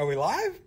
Are 0.00 0.06
we 0.06 0.16
live? 0.16 0.58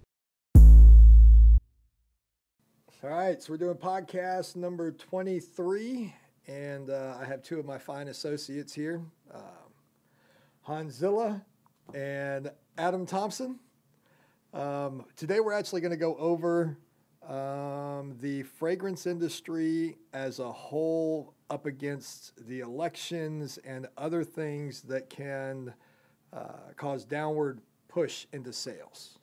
All 3.04 3.10
right, 3.10 3.42
so 3.42 3.52
we're 3.52 3.58
doing 3.58 3.74
podcast 3.74 4.56
number 4.56 4.92
23, 4.92 6.14
and 6.46 6.92
uh, 6.92 7.18
I 7.20 7.26
have 7.26 7.42
two 7.42 7.58
of 7.58 7.66
my 7.66 7.80
fine 7.80 8.10
associates 8.10 8.76
here 8.76 9.02
um, 9.34 9.42
Hans 10.62 10.94
Zilla 10.94 11.44
and 11.96 12.52
Adam 12.78 13.08
Thompson. 13.08 13.58
Um, 14.54 15.06
today, 15.16 15.40
we're 15.40 15.54
actually 15.54 15.82
going 15.82 15.90
to 15.90 15.98
go 15.98 16.16
over 16.18 16.78
um, 17.28 18.16
the 18.22 18.44
fragrance 18.44 19.08
industry 19.08 19.98
as 20.14 20.38
a 20.38 20.52
whole 20.52 21.34
up 21.50 21.66
against 21.66 22.34
the 22.48 22.60
elections 22.60 23.58
and 23.66 23.88
other 23.98 24.24
things 24.24 24.84
that 24.84 25.10
can 25.10 25.74
uh, 26.32 26.70
cause 26.76 27.04
downward 27.04 27.62
push 27.88 28.28
into 28.32 28.54
sales. 28.54 29.18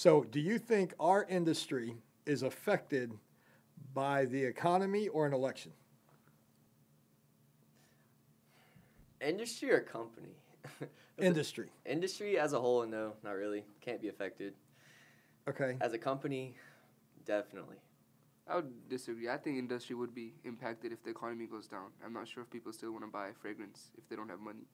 So, 0.00 0.24
do 0.24 0.40
you 0.40 0.58
think 0.58 0.94
our 0.98 1.24
industry 1.24 1.94
is 2.24 2.42
affected 2.42 3.12
by 3.92 4.24
the 4.24 4.42
economy 4.42 5.08
or 5.08 5.26
an 5.26 5.34
election? 5.34 5.72
Industry 9.20 9.70
or 9.70 9.80
company? 9.80 10.32
Industry. 11.18 11.68
Industry 11.84 12.38
as 12.38 12.54
a 12.54 12.58
whole, 12.58 12.86
no, 12.86 13.12
not 13.22 13.32
really. 13.32 13.66
Can't 13.82 14.00
be 14.00 14.08
affected. 14.08 14.54
Okay. 15.46 15.76
As 15.82 15.92
a 15.92 15.98
company, 15.98 16.54
definitely. 17.26 17.76
I 18.48 18.56
would 18.56 18.88
disagree. 18.88 19.28
I 19.28 19.36
think 19.36 19.58
industry 19.58 19.96
would 19.96 20.14
be 20.14 20.32
impacted 20.44 20.92
if 20.92 21.04
the 21.04 21.10
economy 21.10 21.44
goes 21.44 21.66
down. 21.66 21.90
I'm 22.02 22.14
not 22.14 22.26
sure 22.26 22.42
if 22.42 22.48
people 22.48 22.72
still 22.72 22.92
want 22.92 23.04
to 23.04 23.10
buy 23.10 23.32
fragrance 23.38 23.90
if 23.98 24.08
they 24.08 24.16
don't 24.16 24.30
have 24.30 24.40
money 24.40 24.64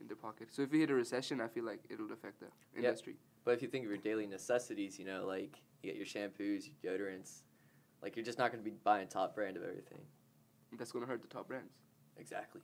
in 0.00 0.08
their 0.08 0.16
pocket. 0.16 0.48
So 0.50 0.62
if 0.62 0.72
we 0.72 0.80
hit 0.80 0.90
a 0.90 0.94
recession, 0.94 1.40
I 1.40 1.46
feel 1.46 1.64
like 1.64 1.84
it'll 1.88 2.10
affect 2.10 2.40
the 2.40 2.46
Yeah. 2.74 2.88
industry. 2.88 3.14
But 3.44 3.54
if 3.54 3.62
you 3.62 3.68
think 3.68 3.84
of 3.84 3.90
your 3.90 3.98
daily 3.98 4.26
necessities, 4.26 4.98
you 4.98 5.04
know, 5.04 5.24
like 5.26 5.58
you 5.82 5.90
get 5.90 5.96
your 5.96 6.06
shampoos, 6.06 6.68
your 6.82 6.98
deodorants, 6.98 7.40
like 8.02 8.16
you're 8.16 8.24
just 8.24 8.38
not 8.38 8.52
going 8.52 8.62
to 8.62 8.70
be 8.70 8.76
buying 8.84 9.08
top 9.08 9.34
brand 9.34 9.56
of 9.56 9.62
everything. 9.62 10.00
That's 10.78 10.92
going 10.92 11.04
to 11.04 11.10
hurt 11.10 11.22
the 11.22 11.28
top 11.28 11.48
brands. 11.48 11.72
Exactly. 12.18 12.60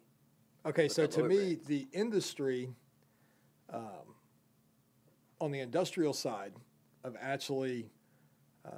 Okay, 0.64 0.84
with 0.84 0.92
so 0.92 1.06
to 1.06 1.22
me, 1.24 1.54
brands. 1.54 1.66
the 1.66 1.86
industry 1.92 2.70
um, 3.72 4.14
on 5.40 5.50
the 5.50 5.60
industrial 5.60 6.12
side 6.12 6.52
of 7.04 7.16
actually 7.20 7.90
uh, 8.64 8.70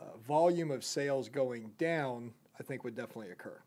uh, 0.00 0.16
volume 0.26 0.70
of 0.70 0.84
sales 0.84 1.28
going 1.28 1.70
down, 1.78 2.32
I 2.58 2.62
think 2.62 2.84
would 2.84 2.94
definitely 2.94 3.32
occur. 3.32 3.60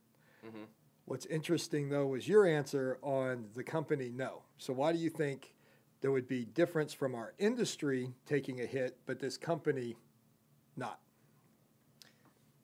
hmm 0.44 0.64
What's 1.06 1.26
interesting 1.26 1.90
though 1.90 2.08
was 2.08 2.28
your 2.28 2.46
answer 2.46 2.98
on 3.02 3.48
the 3.54 3.64
company 3.64 4.12
no. 4.16 4.44
So 4.58 4.72
why 4.72 4.94
do 4.94 4.98
you 5.00 5.10
think 5.10 5.54
there 6.02 6.12
would 6.12 6.28
be 6.28 6.46
difference 6.46 6.94
from 6.94 7.16
our 7.16 7.34
industry 7.38 8.12
taking 8.26 8.62
a 8.62 8.66
hit, 8.66 8.98
but 9.06 9.20
this 9.20 9.38
company 9.38 9.96
not? 10.76 11.00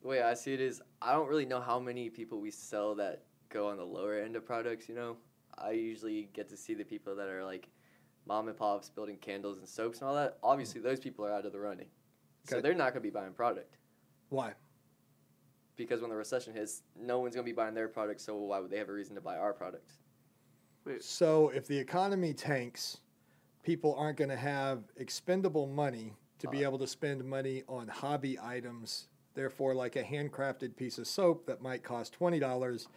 The 0.01 0.07
way 0.07 0.21
I 0.21 0.33
see 0.33 0.53
it 0.53 0.61
is, 0.61 0.81
I 1.01 1.13
don't 1.13 1.27
really 1.27 1.45
know 1.45 1.61
how 1.61 1.79
many 1.79 2.09
people 2.09 2.39
we 2.41 2.51
sell 2.51 2.95
that 2.95 3.23
go 3.49 3.69
on 3.69 3.77
the 3.77 3.85
lower 3.85 4.15
end 4.19 4.35
of 4.35 4.45
products. 4.45 4.89
You 4.89 4.95
know, 4.95 5.17
I 5.57 5.71
usually 5.71 6.29
get 6.33 6.49
to 6.49 6.57
see 6.57 6.73
the 6.73 6.83
people 6.83 7.15
that 7.15 7.29
are 7.29 7.43
like 7.43 7.69
mom 8.25 8.47
and 8.47 8.57
pops 8.57 8.89
building 8.89 9.17
candles 9.17 9.59
and 9.59 9.67
soaps 9.67 9.99
and 9.99 10.09
all 10.09 10.15
that. 10.15 10.37
Obviously, 10.43 10.81
those 10.81 10.99
people 10.99 11.25
are 11.25 11.31
out 11.31 11.45
of 11.45 11.53
the 11.53 11.59
running, 11.59 11.87
so 12.43 12.59
they're 12.61 12.73
not 12.73 12.93
going 12.93 12.95
to 12.95 12.99
be 13.01 13.09
buying 13.09 13.33
product 13.33 13.77
Why? 14.29 14.53
because 15.77 16.01
when 16.01 16.09
the 16.09 16.15
recession 16.15 16.53
hits, 16.53 16.81
no 16.99 17.19
one's 17.19 17.35
going 17.35 17.45
to 17.45 17.49
be 17.49 17.55
buying 17.55 17.73
their 17.75 17.87
product. 17.87 18.19
So 18.19 18.35
why 18.35 18.59
would 18.59 18.71
they 18.71 18.77
have 18.77 18.89
a 18.89 18.93
reason 18.93 19.15
to 19.15 19.21
buy 19.21 19.37
our 19.37 19.53
product? 19.53 19.91
Wait, 20.85 21.03
So 21.03 21.49
if 21.49 21.67
the 21.67 21.77
economy 21.77 22.33
tanks, 22.33 22.97
people 23.67 23.93
aren't 23.97 24.17
going 24.17 24.29
to 24.29 24.37
have 24.37 24.81
expendable 24.95 25.67
money 25.67 26.13
to 26.39 26.47
be 26.47 26.63
Uh. 26.63 26.69
able 26.69 26.79
to 26.79 26.87
spend 26.87 27.21
money 27.25 27.63
on 27.67 27.89
hobby 27.89 28.39
items. 28.41 29.09
Therefore, 29.33 29.75
like 29.75 29.97
a 29.97 30.03
handcrafted 30.03 30.77
piece 30.77 30.97
of 30.97 31.05
soap 31.05 31.45
that 31.47 31.61
might 31.61 31.83
cost 31.83 32.13
twenty 32.13 32.39
dollars, 32.39 32.87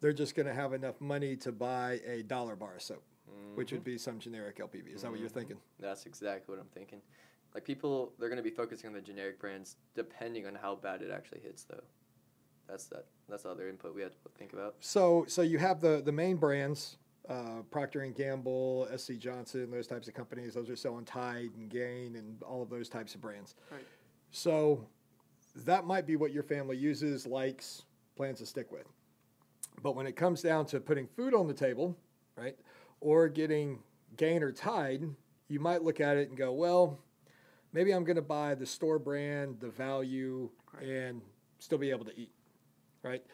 they're 0.00 0.12
just 0.12 0.34
going 0.34 0.46
to 0.46 0.52
have 0.52 0.74
enough 0.74 1.00
money 1.00 1.36
to 1.36 1.50
buy 1.52 2.00
a 2.04 2.22
dollar 2.22 2.54
bar 2.54 2.76
of 2.76 2.82
soap, 2.82 3.02
which 3.54 3.72
would 3.72 3.82
be 3.82 3.96
some 3.96 4.18
generic 4.18 4.58
LPV. 4.58 4.88
Is 4.94 5.02
that 5.02 5.10
what 5.10 5.20
you're 5.20 5.30
Mhm. 5.30 5.32
thinking? 5.40 5.60
That's 5.78 6.04
exactly 6.04 6.54
what 6.54 6.60
I'm 6.60 6.68
thinking. 6.68 7.00
Like 7.54 7.64
people, 7.64 8.12
they're 8.18 8.28
going 8.28 8.36
to 8.44 8.50
be 8.50 8.50
focusing 8.62 8.88
on 8.88 8.92
the 8.94 9.00
generic 9.00 9.40
brands, 9.40 9.76
depending 9.94 10.46
on 10.46 10.54
how 10.54 10.76
bad 10.76 11.00
it 11.02 11.10
actually 11.10 11.40
hits, 11.40 11.64
though. 11.64 11.82
That's 12.68 12.86
that. 12.88 13.06
That's 13.28 13.42
the 13.44 13.48
other 13.50 13.68
input 13.70 13.94
we 13.94 14.02
have 14.02 14.12
to 14.12 14.28
think 14.38 14.52
about. 14.52 14.76
So, 14.80 15.24
so 15.28 15.40
you 15.42 15.56
have 15.58 15.80
the 15.80 16.02
the 16.02 16.12
main 16.12 16.36
brands, 16.36 16.98
uh, 17.30 17.62
Procter 17.70 18.00
and 18.00 18.14
Gamble, 18.14 18.88
SC 18.96 19.12
Johnson, 19.18 19.70
those 19.70 19.86
types 19.86 20.08
of 20.08 20.14
companies. 20.14 20.52
Those 20.54 20.68
are 20.68 20.76
selling 20.76 21.04
Tide 21.04 21.50
and 21.56 21.70
Gain 21.70 22.16
and 22.16 22.42
all 22.42 22.60
of 22.62 22.68
those 22.68 22.88
types 22.88 23.14
of 23.14 23.20
brands. 23.20 23.54
Right. 23.70 23.86
So, 24.32 24.84
that 25.64 25.84
might 25.84 26.06
be 26.06 26.16
what 26.16 26.32
your 26.32 26.42
family 26.42 26.76
uses, 26.76 27.26
likes, 27.26 27.82
plans 28.16 28.38
to 28.38 28.46
stick 28.46 28.70
with. 28.70 28.86
But 29.82 29.96
when 29.96 30.06
it 30.06 30.16
comes 30.16 30.42
down 30.42 30.66
to 30.66 30.80
putting 30.80 31.06
food 31.06 31.34
on 31.34 31.46
the 31.48 31.54
table, 31.54 31.96
right, 32.36 32.56
or 33.00 33.28
getting 33.28 33.78
Gain 34.16 34.42
or 34.42 34.52
Tide, 34.52 35.02
you 35.48 35.58
might 35.60 35.82
look 35.82 36.00
at 36.00 36.16
it 36.16 36.28
and 36.28 36.36
go, 36.38 36.52
well, 36.52 36.98
maybe 37.72 37.92
I'm 37.92 38.04
going 38.04 38.16
to 38.16 38.22
buy 38.22 38.54
the 38.54 38.66
store 38.66 38.98
brand, 38.98 39.58
the 39.60 39.70
value, 39.70 40.50
Right. 40.72 40.86
and 40.88 41.20
still 41.58 41.78
be 41.78 41.90
able 41.90 42.04
to 42.04 42.16
eat, 42.18 42.30
right? 43.02 43.24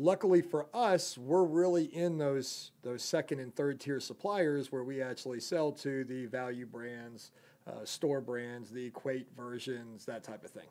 Luckily 0.00 0.42
for 0.42 0.66
us, 0.72 1.18
we're 1.18 1.42
really 1.42 1.86
in 1.86 2.18
those 2.18 2.70
those 2.82 3.02
second 3.02 3.40
and 3.40 3.52
third 3.52 3.80
tier 3.80 3.98
suppliers 3.98 4.70
where 4.70 4.84
we 4.84 5.02
actually 5.02 5.40
sell 5.40 5.72
to 5.72 6.04
the 6.04 6.26
value 6.26 6.66
brands, 6.66 7.32
uh, 7.66 7.84
store 7.84 8.20
brands, 8.20 8.70
the 8.70 8.86
equate 8.86 9.26
versions, 9.36 10.04
that 10.04 10.22
type 10.22 10.44
of 10.44 10.52
thing. 10.52 10.68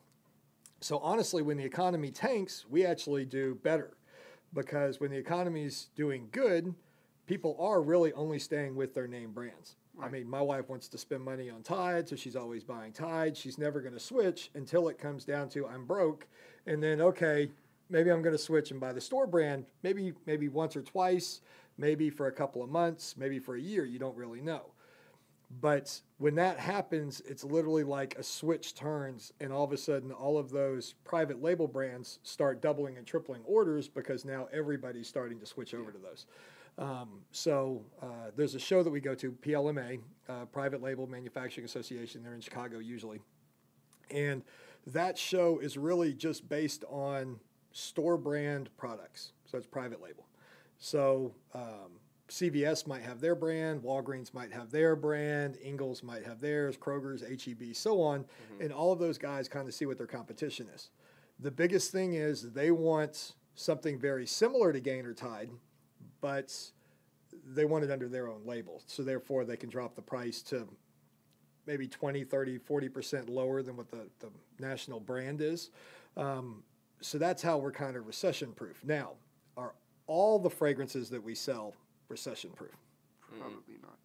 So 0.79 0.99
honestly, 0.99 1.41
when 1.41 1.57
the 1.57 1.65
economy 1.65 2.09
tanks, 2.09 2.65
we 2.69 2.85
actually 2.85 3.25
do 3.25 3.55
better 3.55 3.97
because 4.53 5.01
when 5.01 5.11
the 5.11 5.17
economy's 5.17 5.89
doing 5.97 6.29
good, 6.31 6.73
people 7.25 7.57
are 7.59 7.81
really 7.81 8.13
only 8.13 8.39
staying 8.39 8.77
with 8.77 8.93
their 8.93 9.09
name 9.09 9.33
brands. 9.33 9.75
I 10.01 10.07
mean, 10.07 10.29
my 10.29 10.41
wife 10.41 10.69
wants 10.69 10.87
to 10.87 10.97
spend 10.97 11.21
money 11.21 11.49
on 11.49 11.63
Tide, 11.63 12.07
so 12.07 12.15
she's 12.15 12.37
always 12.37 12.63
buying 12.63 12.93
Tide. 12.93 13.35
She's 13.35 13.57
never 13.57 13.81
going 13.81 13.93
to 13.93 13.99
switch 13.99 14.51
until 14.55 14.87
it 14.87 14.97
comes 14.97 15.25
down 15.25 15.49
to 15.49 15.67
I'm 15.67 15.85
broke, 15.85 16.27
and 16.65 16.81
then 16.81 17.01
okay, 17.01 17.49
maybe 17.89 18.11
I'm 18.11 18.21
going 18.21 18.35
to 18.35 18.41
switch 18.41 18.71
and 18.71 18.79
buy 18.79 18.93
the 18.93 19.01
store 19.01 19.27
brand. 19.27 19.65
Maybe 19.83 20.13
maybe 20.25 20.47
once 20.47 20.75
or 20.75 20.81
twice, 20.81 21.41
maybe 21.77 22.09
for 22.09 22.27
a 22.27 22.31
couple 22.31 22.63
of 22.63 22.69
months, 22.69 23.15
maybe 23.17 23.39
for 23.39 23.55
a 23.55 23.61
year. 23.61 23.85
You 23.85 23.99
don't 23.99 24.15
really 24.15 24.41
know. 24.41 24.71
But 25.61 26.01
when 26.17 26.35
that 26.35 26.59
happens, 26.59 27.21
it's 27.21 27.43
literally 27.43 27.85
like 27.85 28.15
a 28.17 28.23
switch 28.23 28.75
turns, 28.75 29.31
and 29.39 29.53
all 29.53 29.63
of 29.63 29.71
a 29.71 29.77
sudden, 29.77 30.11
all 30.11 30.37
of 30.37 30.49
those 30.49 30.95
private 31.05 31.41
label 31.41 31.67
brands 31.67 32.19
start 32.23 32.61
doubling 32.61 32.97
and 32.97 33.07
tripling 33.07 33.41
orders 33.45 33.87
because 33.87 34.25
now 34.25 34.49
everybody's 34.51 35.07
starting 35.07 35.39
to 35.39 35.45
switch 35.45 35.73
over 35.73 35.91
to 35.91 35.97
those. 35.97 36.25
Um, 36.77 37.21
so 37.31 37.85
uh, 38.01 38.31
there's 38.35 38.55
a 38.55 38.59
show 38.59 38.83
that 38.83 38.89
we 38.89 38.99
go 38.99 39.15
to, 39.15 39.31
PLMA, 39.31 39.99
uh, 40.27 40.45
Private 40.45 40.81
Label 40.81 41.07
Manufacturing 41.07 41.65
Association. 41.65 42.23
They're 42.23 42.35
in 42.35 42.41
Chicago 42.41 42.79
usually, 42.79 43.21
and 44.11 44.43
that 44.85 45.17
show 45.17 45.59
is 45.59 45.77
really 45.77 46.13
just 46.13 46.47
based 46.47 46.83
on 46.89 47.39
store 47.77 48.17
brand 48.17 48.69
products. 48.77 49.33
So 49.45 49.57
it's 49.57 49.67
private 49.67 50.01
label. 50.01 50.25
So 50.79 51.33
um, 51.53 51.99
CVS 52.29 52.87
might 52.87 53.03
have 53.03 53.21
their 53.21 53.35
brand, 53.35 53.81
Walgreens 53.83 54.33
might 54.33 54.51
have 54.51 54.71
their 54.71 54.95
brand, 54.95 55.57
Ingles 55.63 56.03
might 56.03 56.25
have 56.25 56.39
theirs, 56.39 56.75
Kroger's, 56.77 57.21
HEB, 57.21 57.75
so 57.75 58.01
on, 58.01 58.25
and 58.59 58.73
all 58.73 58.91
of 58.91 58.99
those 58.99 59.17
guys 59.17 59.47
kind 59.47 59.67
of 59.67 59.73
see 59.73 59.85
what 59.85 59.97
their 59.97 60.07
competition 60.07 60.67
is. 60.73 60.89
The 61.39 61.51
biggest 61.51 61.91
thing 61.91 62.15
is 62.15 62.51
they 62.51 62.71
want 62.71 63.35
something 63.55 63.99
very 63.99 64.25
similar 64.25 64.73
to 64.73 64.79
Gain 64.79 65.05
or 65.05 65.13
Tide, 65.13 65.49
but 66.19 66.53
they 67.45 67.65
want 67.65 67.83
it 67.83 67.91
under 67.91 68.09
their 68.09 68.27
own 68.27 68.41
label. 68.45 68.81
So 68.87 69.03
therefore, 69.03 69.45
they 69.45 69.57
can 69.57 69.69
drop 69.69 69.95
the 69.95 70.01
price 70.01 70.41
to 70.43 70.67
maybe 71.67 71.87
20, 71.87 72.23
30, 72.23 72.59
40% 72.59 73.29
lower 73.29 73.61
than 73.61 73.77
what 73.77 73.89
the, 73.89 74.07
the 74.19 74.29
national 74.59 74.99
brand 74.99 75.41
is. 75.41 75.69
Um, 76.15 76.63
so 77.01 77.17
that's 77.17 77.41
how 77.41 77.57
we're 77.57 77.71
kind 77.71 77.95
of 77.95 78.07
recession 78.07 78.51
proof. 78.53 78.83
Now, 78.83 79.11
are 79.55 79.73
all 80.07 80.39
the 80.39 80.49
fragrances 80.49 81.09
that 81.09 81.23
we 81.23 81.35
sell 81.35 81.73
recession 82.09 82.51
proof? 82.51 82.71
Mm-hmm. 83.31 83.41
Probably 83.41 83.75
not. 83.81 83.97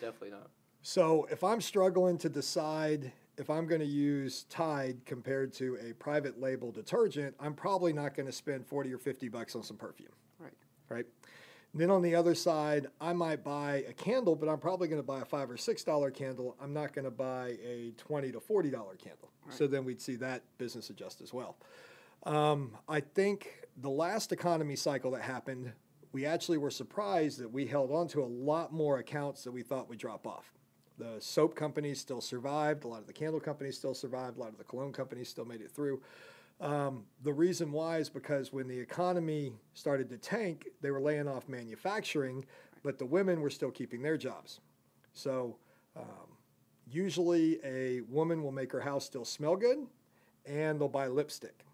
Definitely 0.00 0.30
not. 0.30 0.50
So 0.82 1.26
if 1.30 1.42
I'm 1.42 1.60
struggling 1.60 2.18
to 2.18 2.28
decide 2.28 3.12
if 3.38 3.50
I'm 3.50 3.66
going 3.66 3.80
to 3.80 3.86
use 3.86 4.44
Tide 4.44 4.98
compared 5.04 5.52
to 5.54 5.76
a 5.86 5.92
private 5.94 6.40
label 6.40 6.70
detergent, 6.72 7.34
I'm 7.38 7.54
probably 7.54 7.92
not 7.92 8.14
going 8.14 8.26
to 8.26 8.32
spend 8.32 8.66
40 8.66 8.94
or 8.94 8.98
50 8.98 9.28
bucks 9.28 9.54
on 9.54 9.62
some 9.62 9.76
perfume, 9.76 10.08
Right. 10.38 10.52
right? 10.88 11.04
And 11.72 11.82
then 11.82 11.90
on 11.90 12.00
the 12.00 12.14
other 12.14 12.34
side, 12.34 12.86
I 13.00 13.12
might 13.12 13.44
buy 13.44 13.84
a 13.86 13.92
candle, 13.92 14.34
but 14.36 14.48
I'm 14.48 14.58
probably 14.58 14.88
going 14.88 15.02
to 15.02 15.06
buy 15.06 15.20
a 15.20 15.24
five 15.26 15.50
or 15.50 15.58
six 15.58 15.84
dollar 15.84 16.10
candle. 16.10 16.56
I'm 16.62 16.72
not 16.72 16.94
going 16.94 17.04
to 17.04 17.10
buy 17.10 17.58
a 17.62 17.92
twenty 17.98 18.32
to 18.32 18.40
forty 18.40 18.70
dollar 18.70 18.94
candle. 18.94 19.30
So 19.50 19.66
then 19.66 19.84
we'd 19.84 20.00
see 20.00 20.16
that 20.16 20.42
business 20.56 20.88
adjust 20.88 21.20
as 21.20 21.34
well. 21.34 21.56
Um, 22.26 22.76
I 22.88 23.00
think 23.00 23.68
the 23.76 23.88
last 23.88 24.32
economy 24.32 24.74
cycle 24.74 25.12
that 25.12 25.22
happened, 25.22 25.72
we 26.10 26.26
actually 26.26 26.58
were 26.58 26.72
surprised 26.72 27.38
that 27.38 27.52
we 27.52 27.66
held 27.66 27.92
on 27.92 28.08
to 28.08 28.22
a 28.22 28.26
lot 28.26 28.72
more 28.72 28.98
accounts 28.98 29.44
that 29.44 29.52
we 29.52 29.62
thought 29.62 29.88
would 29.88 29.98
drop 29.98 30.26
off. 30.26 30.52
the 30.98 31.16
soap 31.20 31.54
companies 31.54 32.00
still 32.00 32.20
survived. 32.22 32.84
A 32.84 32.88
lot 32.88 33.00
of 33.00 33.06
the 33.06 33.12
candle 33.12 33.38
companies 33.38 33.76
still 33.76 33.94
survived. 33.94 34.38
A 34.38 34.40
lot 34.40 34.48
of 34.48 34.58
the 34.58 34.64
cologne 34.64 34.92
companies 34.92 35.28
still 35.28 35.44
made 35.44 35.60
it 35.60 35.70
through. 35.70 36.00
Um, 36.60 37.04
the 37.22 37.32
reason 37.32 37.70
why 37.70 37.98
is 37.98 38.08
because 38.08 38.52
when 38.52 38.66
the 38.66 38.78
economy 38.78 39.52
started 39.74 40.08
to 40.08 40.16
tank, 40.16 40.68
they 40.80 40.90
were 40.90 41.00
laying 41.00 41.28
off 41.28 41.48
manufacturing, 41.48 42.46
but 42.82 42.98
the 42.98 43.04
women 43.04 43.42
were 43.42 43.50
still 43.50 43.70
keeping 43.70 44.00
their 44.02 44.16
jobs. 44.16 44.60
So 45.12 45.56
um, 45.96 46.38
usually 46.90 47.58
a 47.62 48.00
woman 48.08 48.42
will 48.42 48.52
make 48.52 48.72
her 48.72 48.80
house 48.80 49.04
still 49.04 49.26
smell 49.26 49.56
good 49.56 49.78
and 50.46 50.80
they'll 50.80 50.88
buy 50.88 51.08
lipstick. 51.08 51.64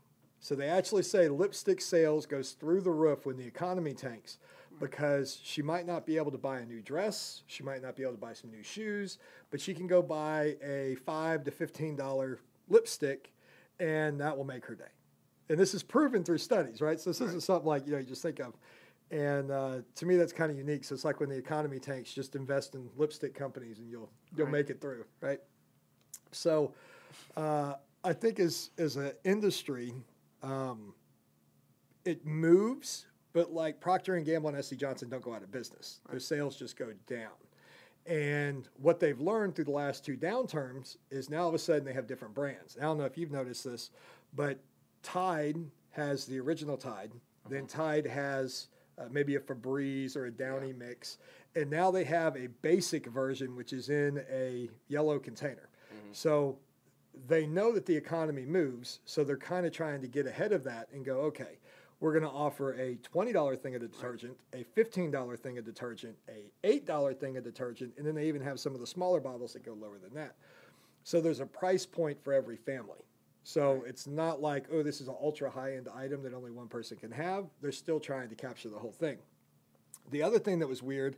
So 0.43 0.55
they 0.56 0.69
actually 0.69 1.05
say 1.05 1.29
lipstick 1.29 1.81
sales 1.81 2.27
goes 2.27 2.50
through 2.53 2.81
the 2.83 2.91
roof 2.91 3.25
when 3.27 3.37
the 3.39 3.47
economy 3.47 3.94
tanks 3.94 4.39
because 4.81 5.39
she 5.43 5.62
might 5.62 5.87
not 5.87 6.05
be 6.05 6.17
able 6.17 6.33
to 6.33 6.39
buy 6.39 6.59
a 6.59 6.67
new 6.67 6.83
dress, 6.83 7.43
she 7.47 7.62
might 7.62 7.81
not 7.81 7.94
be 7.94 8.03
able 8.03 8.12
to 8.15 8.19
buy 8.19 8.33
some 8.33 8.50
new 8.50 8.62
shoes, 8.65 9.19
but 9.53 9.61
she 9.61 9.73
can 9.73 9.87
go 9.87 10.03
buy 10.03 10.56
a 10.61 10.97
5 11.06 11.44
to 11.44 11.50
15 11.53 11.94
dollar 11.94 12.41
lipstick 12.69 13.33
and 13.79 14.21
that 14.21 14.37
will 14.37 14.44
make 14.44 14.67
her 14.67 14.75
day. 14.75 14.91
And 15.49 15.59
this 15.59 15.75
is 15.75 15.83
proven 15.85 16.25
through 16.25 16.39
studies, 16.39 16.81
right? 16.81 16.99
So 17.00 17.11
this 17.11 17.21
Right. 17.21 17.29
isn't 17.29 17.43
something 17.43 17.67
like, 17.69 17.87
you 17.87 17.93
know, 17.93 17.99
you 17.99 18.05
just 18.05 18.23
think 18.23 18.41
of. 18.41 18.55
And 19.12 19.50
uh, 19.50 19.83
to 19.97 20.06
me, 20.06 20.17
that's 20.17 20.33
kind 20.33 20.50
of 20.50 20.56
unique. 20.59 20.83
So 20.85 20.95
it's 20.95 21.05
like 21.05 21.21
when 21.21 21.29
the 21.29 21.37
economy 21.37 21.79
tanks, 21.79 22.12
just 22.12 22.35
invest 22.35 22.75
in 22.75 22.88
lipstick 22.97 23.35
companies 23.35 23.79
and 23.79 23.88
you'll 23.88 24.11
you'll 24.37 24.47
Right. 24.47 24.53
make 24.53 24.71
it 24.71 24.81
through, 24.81 25.05
right? 25.21 25.41
So 26.33 26.73
uh, 27.37 27.75
I 28.03 28.12
think 28.12 28.41
as 28.41 28.71
as 28.79 28.97
an 28.97 29.12
industry, 29.25 29.93
um, 30.43 30.94
it 32.05 32.27
moves, 32.27 33.06
but 33.33 33.53
like 33.53 33.81
Procter 33.81 34.17
and 34.17 34.27
Gamble 34.27 34.50
and 34.50 34.65
SC 34.65 34.77
Johnson 34.77 35.09
don't 35.09 35.23
go 35.23 35.35
out 35.35 35.43
of 35.43 35.50
business. 35.50 36.00
Their 36.11 36.21
sales 36.21 36.56
just 36.56 36.77
go 36.77 36.93
down. 37.06 37.31
And 38.05 38.69
what 38.81 38.99
they've 38.99 39.21
learned 39.21 39.55
through 39.55 39.67
the 39.67 39.71
last 39.71 40.05
two 40.05 40.17
downturns 40.17 40.97
is 41.11 41.31
now 41.31 41.43
all 41.43 41.49
of 41.49 41.55
a 41.55 41.59
sudden 41.59 41.85
they 41.85 41.93
have 41.93 42.09
different 42.09 42.35
brands. 42.35 42.77
I 42.77 42.83
don't 42.83 42.99
know 42.99 43.05
if 43.05 43.17
you've 43.17 43.31
noticed 43.31 43.65
this, 43.65 43.91
but 44.35 44.59
Tide 45.03 45.56
has 45.91 46.25
the 46.25 46.41
original 46.41 46.77
Tide. 46.77 47.12
Then 47.49 47.67
Tide 47.67 48.06
has 48.06 48.69
uh, 48.99 49.05
maybe 49.11 49.37
a 49.37 49.41
Febreze 49.41 50.17
or 50.17 50.27
a 50.27 50.31
Downy 50.33 50.73
mix. 50.73 51.19
And 51.55 51.71
now 51.71 51.91
they 51.91 52.05
have 52.05 52.37
a 52.37 52.49
basic 52.62 53.06
version, 53.06 53.55
which 53.55 53.73
is 53.73 53.88
in 53.88 54.25
a 54.31 54.69
yellow 54.88 55.19
container. 55.19 55.69
So 56.12 56.59
they 57.26 57.47
know 57.47 57.73
that 57.73 57.87
the 57.87 57.97
economy 57.97 58.44
moves, 58.44 59.00
so 59.05 59.25
they're 59.25 59.37
kind 59.37 59.67
of 59.67 59.73
trying 59.73 60.00
to 60.00 60.09
get 60.09 60.26
ahead 60.26 60.53
of 60.53 60.64
that 60.64 60.88
and 60.93 61.05
go, 61.05 61.19
okay, 61.19 61.59
we're 62.00 62.12
going 62.12 62.25
to 62.25 62.31
offer 62.31 62.73
a 62.73 62.97
$20 63.14 63.59
thing 63.59 63.76
of 63.76 63.81
detergent, 63.81 64.37
a 64.53 64.64
$15 64.76 65.38
thing 65.38 65.59
of 65.59 65.64
detergent, 65.64 66.17
a 66.29 66.50
$8 66.67 67.17
thing 67.17 67.37
of 67.37 67.44
detergent, 67.44 67.93
and 67.97 68.06
then 68.06 68.14
they 68.14 68.26
even 68.26 68.43
have 68.43 68.59
some 68.59 68.75
of 68.75 68.81
the 68.81 68.87
smaller 68.87 69.20
bottles 69.20 69.53
that 69.53 69.64
go 69.64 69.75
lower 69.75 69.99
than 69.99 70.12
that. 70.14 70.35
So 71.05 71.20
there's 71.20 71.41
a 71.41 71.47
price 71.47 71.87
point 71.87 72.23
for 72.23 72.32
every 72.32 72.56
family. 72.56 73.05
So 73.44 73.85
it's 73.87 74.06
not 74.06 74.41
like, 74.41 74.67
oh, 74.73 74.82
this 74.82 75.00
is 75.00 75.09
an 75.09 75.17
ultra 75.20 75.50
high 75.50 75.75
end 75.75 75.88
item 75.94 76.23
that 76.23 76.35
only 76.35 76.50
one 76.50 76.69
person 76.69 76.97
can 76.97 77.11
have. 77.11 77.47
They're 77.61 77.73
still 77.73 78.00
trying 78.00 78.29
to 78.29 78.35
capture 78.35 78.69
the 78.69 78.79
whole 78.79 78.93
thing. 78.93 79.19
The 80.11 80.23
other 80.23 80.38
thing 80.38 80.59
that 80.61 80.69
was 80.69 80.82
weird 80.82 81.17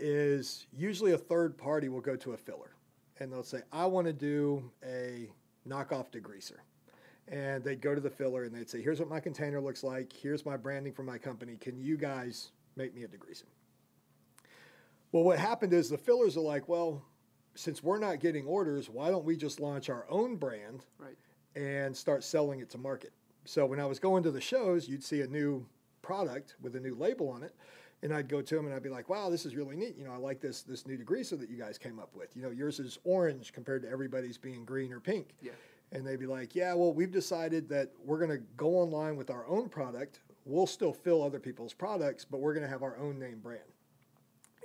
is 0.00 0.66
usually 0.72 1.12
a 1.12 1.18
third 1.18 1.58
party 1.58 1.88
will 1.88 2.00
go 2.00 2.16
to 2.16 2.32
a 2.32 2.36
filler 2.36 2.72
and 3.20 3.32
they'll 3.32 3.42
say, 3.42 3.62
I 3.72 3.86
want 3.86 4.06
to 4.06 4.12
do 4.12 4.70
a 4.84 5.30
knockoff 5.68 6.10
degreaser. 6.10 6.58
And 7.28 7.62
they'd 7.62 7.80
go 7.80 7.94
to 7.94 8.00
the 8.00 8.10
filler 8.10 8.44
and 8.44 8.54
they'd 8.54 8.70
say, 8.70 8.80
Here's 8.80 9.00
what 9.00 9.08
my 9.08 9.20
container 9.20 9.60
looks 9.60 9.84
like. 9.84 10.12
Here's 10.12 10.46
my 10.46 10.56
branding 10.56 10.92
for 10.92 11.02
my 11.02 11.18
company. 11.18 11.56
Can 11.60 11.78
you 11.78 11.96
guys 11.96 12.52
make 12.76 12.94
me 12.94 13.02
a 13.04 13.08
degreaser? 13.08 13.44
Well, 15.12 15.24
what 15.24 15.38
happened 15.38 15.72
is 15.72 15.88
the 15.88 15.98
fillers 15.98 16.36
are 16.36 16.42
like, 16.42 16.68
Well, 16.68 17.02
since 17.54 17.82
we're 17.82 17.98
not 17.98 18.20
getting 18.20 18.46
orders, 18.46 18.88
why 18.88 19.10
don't 19.10 19.24
we 19.24 19.36
just 19.36 19.60
launch 19.60 19.90
our 19.90 20.06
own 20.08 20.36
brand 20.36 20.84
Right. 20.98 21.16
and 21.56 21.94
start 21.96 22.24
selling 22.24 22.60
it 22.60 22.70
to 22.70 22.78
market? 22.78 23.12
So 23.44 23.66
when 23.66 23.80
I 23.80 23.86
was 23.86 23.98
going 23.98 24.22
to 24.22 24.30
the 24.30 24.40
shows, 24.40 24.88
you'd 24.88 25.04
see 25.04 25.22
a 25.22 25.26
new 25.26 25.66
product 26.02 26.54
with 26.62 26.76
a 26.76 26.80
new 26.80 26.94
label 26.94 27.28
on 27.28 27.42
it. 27.42 27.54
And 28.02 28.14
I'd 28.14 28.28
go 28.28 28.40
to 28.40 28.54
them 28.54 28.66
and 28.66 28.74
I'd 28.74 28.82
be 28.82 28.90
like, 28.90 29.08
wow, 29.08 29.28
this 29.28 29.44
is 29.44 29.56
really 29.56 29.74
neat. 29.74 29.96
You 29.98 30.04
know, 30.04 30.12
I 30.12 30.18
like 30.18 30.40
this 30.40 30.62
this 30.62 30.86
new 30.86 30.98
so 31.24 31.34
that 31.36 31.50
you 31.50 31.56
guys 31.56 31.78
came 31.78 31.98
up 31.98 32.14
with. 32.14 32.36
You 32.36 32.42
know, 32.42 32.50
yours 32.50 32.78
is 32.78 32.98
orange 33.04 33.52
compared 33.52 33.82
to 33.82 33.88
everybody's 33.90 34.38
being 34.38 34.64
green 34.64 34.92
or 34.92 35.00
pink. 35.00 35.34
Yeah. 35.42 35.52
And 35.90 36.06
they'd 36.06 36.20
be 36.20 36.26
like, 36.26 36.54
yeah, 36.54 36.74
well, 36.74 36.92
we've 36.92 37.10
decided 37.10 37.68
that 37.70 37.90
we're 38.04 38.18
going 38.18 38.30
to 38.30 38.44
go 38.56 38.76
online 38.76 39.16
with 39.16 39.30
our 39.30 39.46
own 39.48 39.68
product. 39.68 40.20
We'll 40.44 40.66
still 40.66 40.92
fill 40.92 41.22
other 41.22 41.40
people's 41.40 41.72
products, 41.74 42.24
but 42.24 42.40
we're 42.40 42.52
going 42.54 42.64
to 42.64 42.70
have 42.70 42.82
our 42.82 42.96
own 42.98 43.18
name 43.18 43.40
brand. 43.40 43.62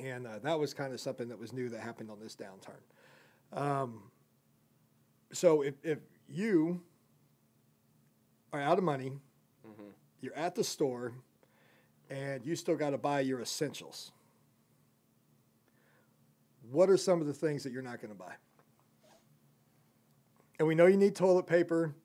And 0.03 0.27
uh, 0.27 0.39
that 0.44 0.59
was 0.59 0.74
kind 0.74 0.94
of 0.94 1.00
something 1.00 1.27
that 1.29 1.39
was 1.39 1.53
new 1.53 1.69
that 1.69 1.79
happened 1.79 2.12
on 2.12 2.19
this 2.19 2.36
downturn. 2.36 3.57
Um, 3.57 4.03
so 5.31 5.62
if, 5.62 5.75
if 5.83 6.00
you 6.27 6.81
are 8.51 8.62
out 8.62 8.77
of 8.77 8.83
money, 8.83 9.13
Mm-hmm. 9.65 9.91
you're 10.19 10.36
at 10.36 10.56
the 10.56 10.63
store, 10.63 11.13
and 12.13 12.45
you 12.45 12.56
still 12.56 12.75
got 12.75 12.92
to 12.92 12.98
buy 13.00 13.21
your 13.21 13.42
essentials, 13.42 14.12
what 16.69 16.88
are 16.89 16.98
some 16.98 17.19
of 17.19 17.27
the 17.27 17.33
things 17.33 17.63
that 17.63 17.74
you're 17.74 17.81
not 17.81 18.00
going 18.00 18.13
to 18.13 18.18
buy? 18.18 18.33
And 20.60 20.68
we 20.68 20.75
know 20.75 20.86
you 20.86 20.98
need 20.98 21.15
toilet 21.15 21.48
paper, 21.48 21.95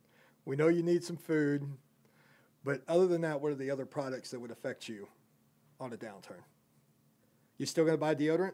we 0.47 0.57
know 0.57 0.69
you 0.69 0.83
need 0.83 1.05
some 1.05 1.19
food, 1.19 1.63
but 2.65 2.83
other 2.89 3.07
than 3.07 3.21
that, 3.21 3.43
what 3.43 3.53
are 3.53 3.57
the 3.57 3.71
other 3.71 3.85
products 3.85 4.31
that 4.31 4.41
would 4.41 4.51
affect 4.51 4.89
you 4.89 5.07
on 5.79 5.93
a 5.93 5.97
downturn? 5.97 6.41
You 7.59 7.67
still 7.67 7.85
going 7.85 7.95
to 7.95 8.01
buy 8.01 8.15
deodorant? 8.15 8.53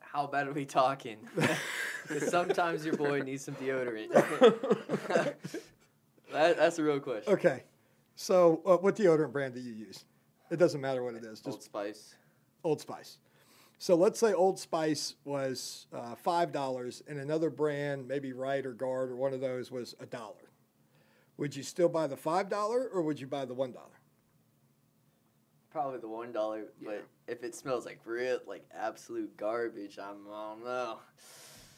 How 0.00 0.26
bad 0.26 0.48
are 0.48 0.52
we 0.52 0.66
talking? 0.66 1.18
Because 2.06 2.30
sometimes 2.30 2.86
your 2.86 2.96
boy 2.96 3.20
needs 3.20 3.44
some 3.44 3.54
deodorant. 3.56 4.10
that, 6.32 6.56
that's 6.56 6.78
a 6.78 6.82
real 6.82 7.00
question. 7.00 7.34
Okay. 7.34 7.64
So, 8.20 8.60
uh, 8.66 8.76
what 8.78 8.96
deodorant 8.96 9.30
brand 9.30 9.54
do 9.54 9.60
you 9.60 9.72
use? 9.72 10.04
It 10.50 10.56
doesn't 10.56 10.80
matter 10.80 11.04
what 11.04 11.14
it 11.14 11.22
is, 11.22 11.38
just 11.40 11.46
Old 11.54 11.62
Spice. 11.62 12.14
Old 12.64 12.80
Spice. 12.80 13.18
So 13.78 13.94
let's 13.94 14.18
say 14.18 14.32
Old 14.32 14.58
Spice 14.58 15.14
was 15.24 15.86
uh, 15.92 16.16
five 16.16 16.50
dollars, 16.50 17.00
and 17.06 17.20
another 17.20 17.48
brand, 17.48 18.08
maybe 18.08 18.32
Right 18.32 18.66
or 18.66 18.72
Guard 18.72 19.10
or 19.12 19.14
one 19.16 19.34
of 19.34 19.40
those, 19.40 19.70
was 19.70 19.94
a 20.00 20.06
dollar. 20.06 20.50
Would 21.36 21.54
you 21.54 21.62
still 21.62 21.88
buy 21.88 22.08
the 22.08 22.16
five 22.16 22.48
dollar, 22.48 22.88
or 22.88 23.02
would 23.02 23.20
you 23.20 23.28
buy 23.28 23.44
the 23.44 23.54
one 23.54 23.70
dollar? 23.70 24.00
Probably 25.70 26.00
the 26.00 26.08
one 26.08 26.32
dollar, 26.32 26.64
Yeah. 26.80 26.88
but 26.88 27.04
if 27.28 27.44
it 27.44 27.54
smells 27.54 27.86
like 27.86 28.00
real, 28.04 28.40
like 28.48 28.68
absolute 28.76 29.36
garbage, 29.36 29.96
I'm, 29.96 30.26
I 30.28 30.48
don't 30.54 30.64
know. 30.64 30.98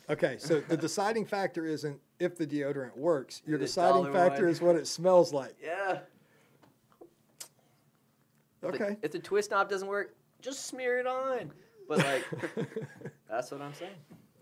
Okay, 0.08 0.36
so 0.38 0.60
the 0.60 0.76
deciding 0.88 1.26
factor 1.26 1.66
isn't 1.66 2.00
if 2.18 2.34
the 2.38 2.46
deodorant 2.46 2.96
works. 2.96 3.42
Your 3.44 3.58
The 3.58 3.66
deciding 3.66 4.10
factor 4.10 4.44
one. 4.44 4.50
is 4.50 4.62
what 4.62 4.76
it 4.76 4.86
smells 4.86 5.34
like. 5.34 5.54
Yeah. 5.62 5.98
If 8.62 8.72
the- 8.72 8.84
Okay. 8.84 8.96
If 9.02 9.10
the 9.12 9.18
twist 9.18 9.50
knob 9.50 9.68
doesn't 9.68 9.88
work, 9.88 10.14
just 10.40 10.66
smear 10.66 10.98
it 10.98 11.06
on. 11.06 11.50
But 11.88 11.98
like, 11.98 12.24
that's 13.28 13.50
what 13.50 13.60
I'm 13.60 13.74
saying. 13.74 13.94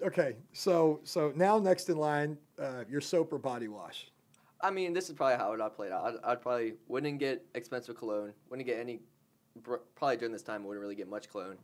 okay, 0.02 0.36
so 0.52 1.00
so 1.04 1.32
now 1.34 1.58
next 1.58 1.88
in 1.88 1.96
line, 1.96 2.36
uh, 2.60 2.84
your 2.88 3.00
soap 3.00 3.32
or 3.32 3.38
body 3.38 3.68
wash. 3.68 4.10
I 4.60 4.70
mean, 4.70 4.92
this 4.92 5.08
is 5.08 5.14
probably 5.14 5.36
how 5.36 5.52
it 5.52 5.60
I 5.60 5.68
played 5.68 5.92
out. 5.92 6.04
I'd, 6.24 6.30
I'd 6.32 6.42
probably 6.42 6.74
wouldn't 6.88 7.18
get 7.20 7.44
expensive 7.54 7.96
cologne. 7.96 8.32
Wouldn't 8.50 8.66
get 8.66 8.78
any. 8.80 9.00
Probably 9.94 10.16
during 10.16 10.32
this 10.32 10.42
time, 10.42 10.62
wouldn't 10.64 10.80
really 10.82 10.94
get 10.94 11.08
much 11.08 11.28
cologne. 11.30 11.56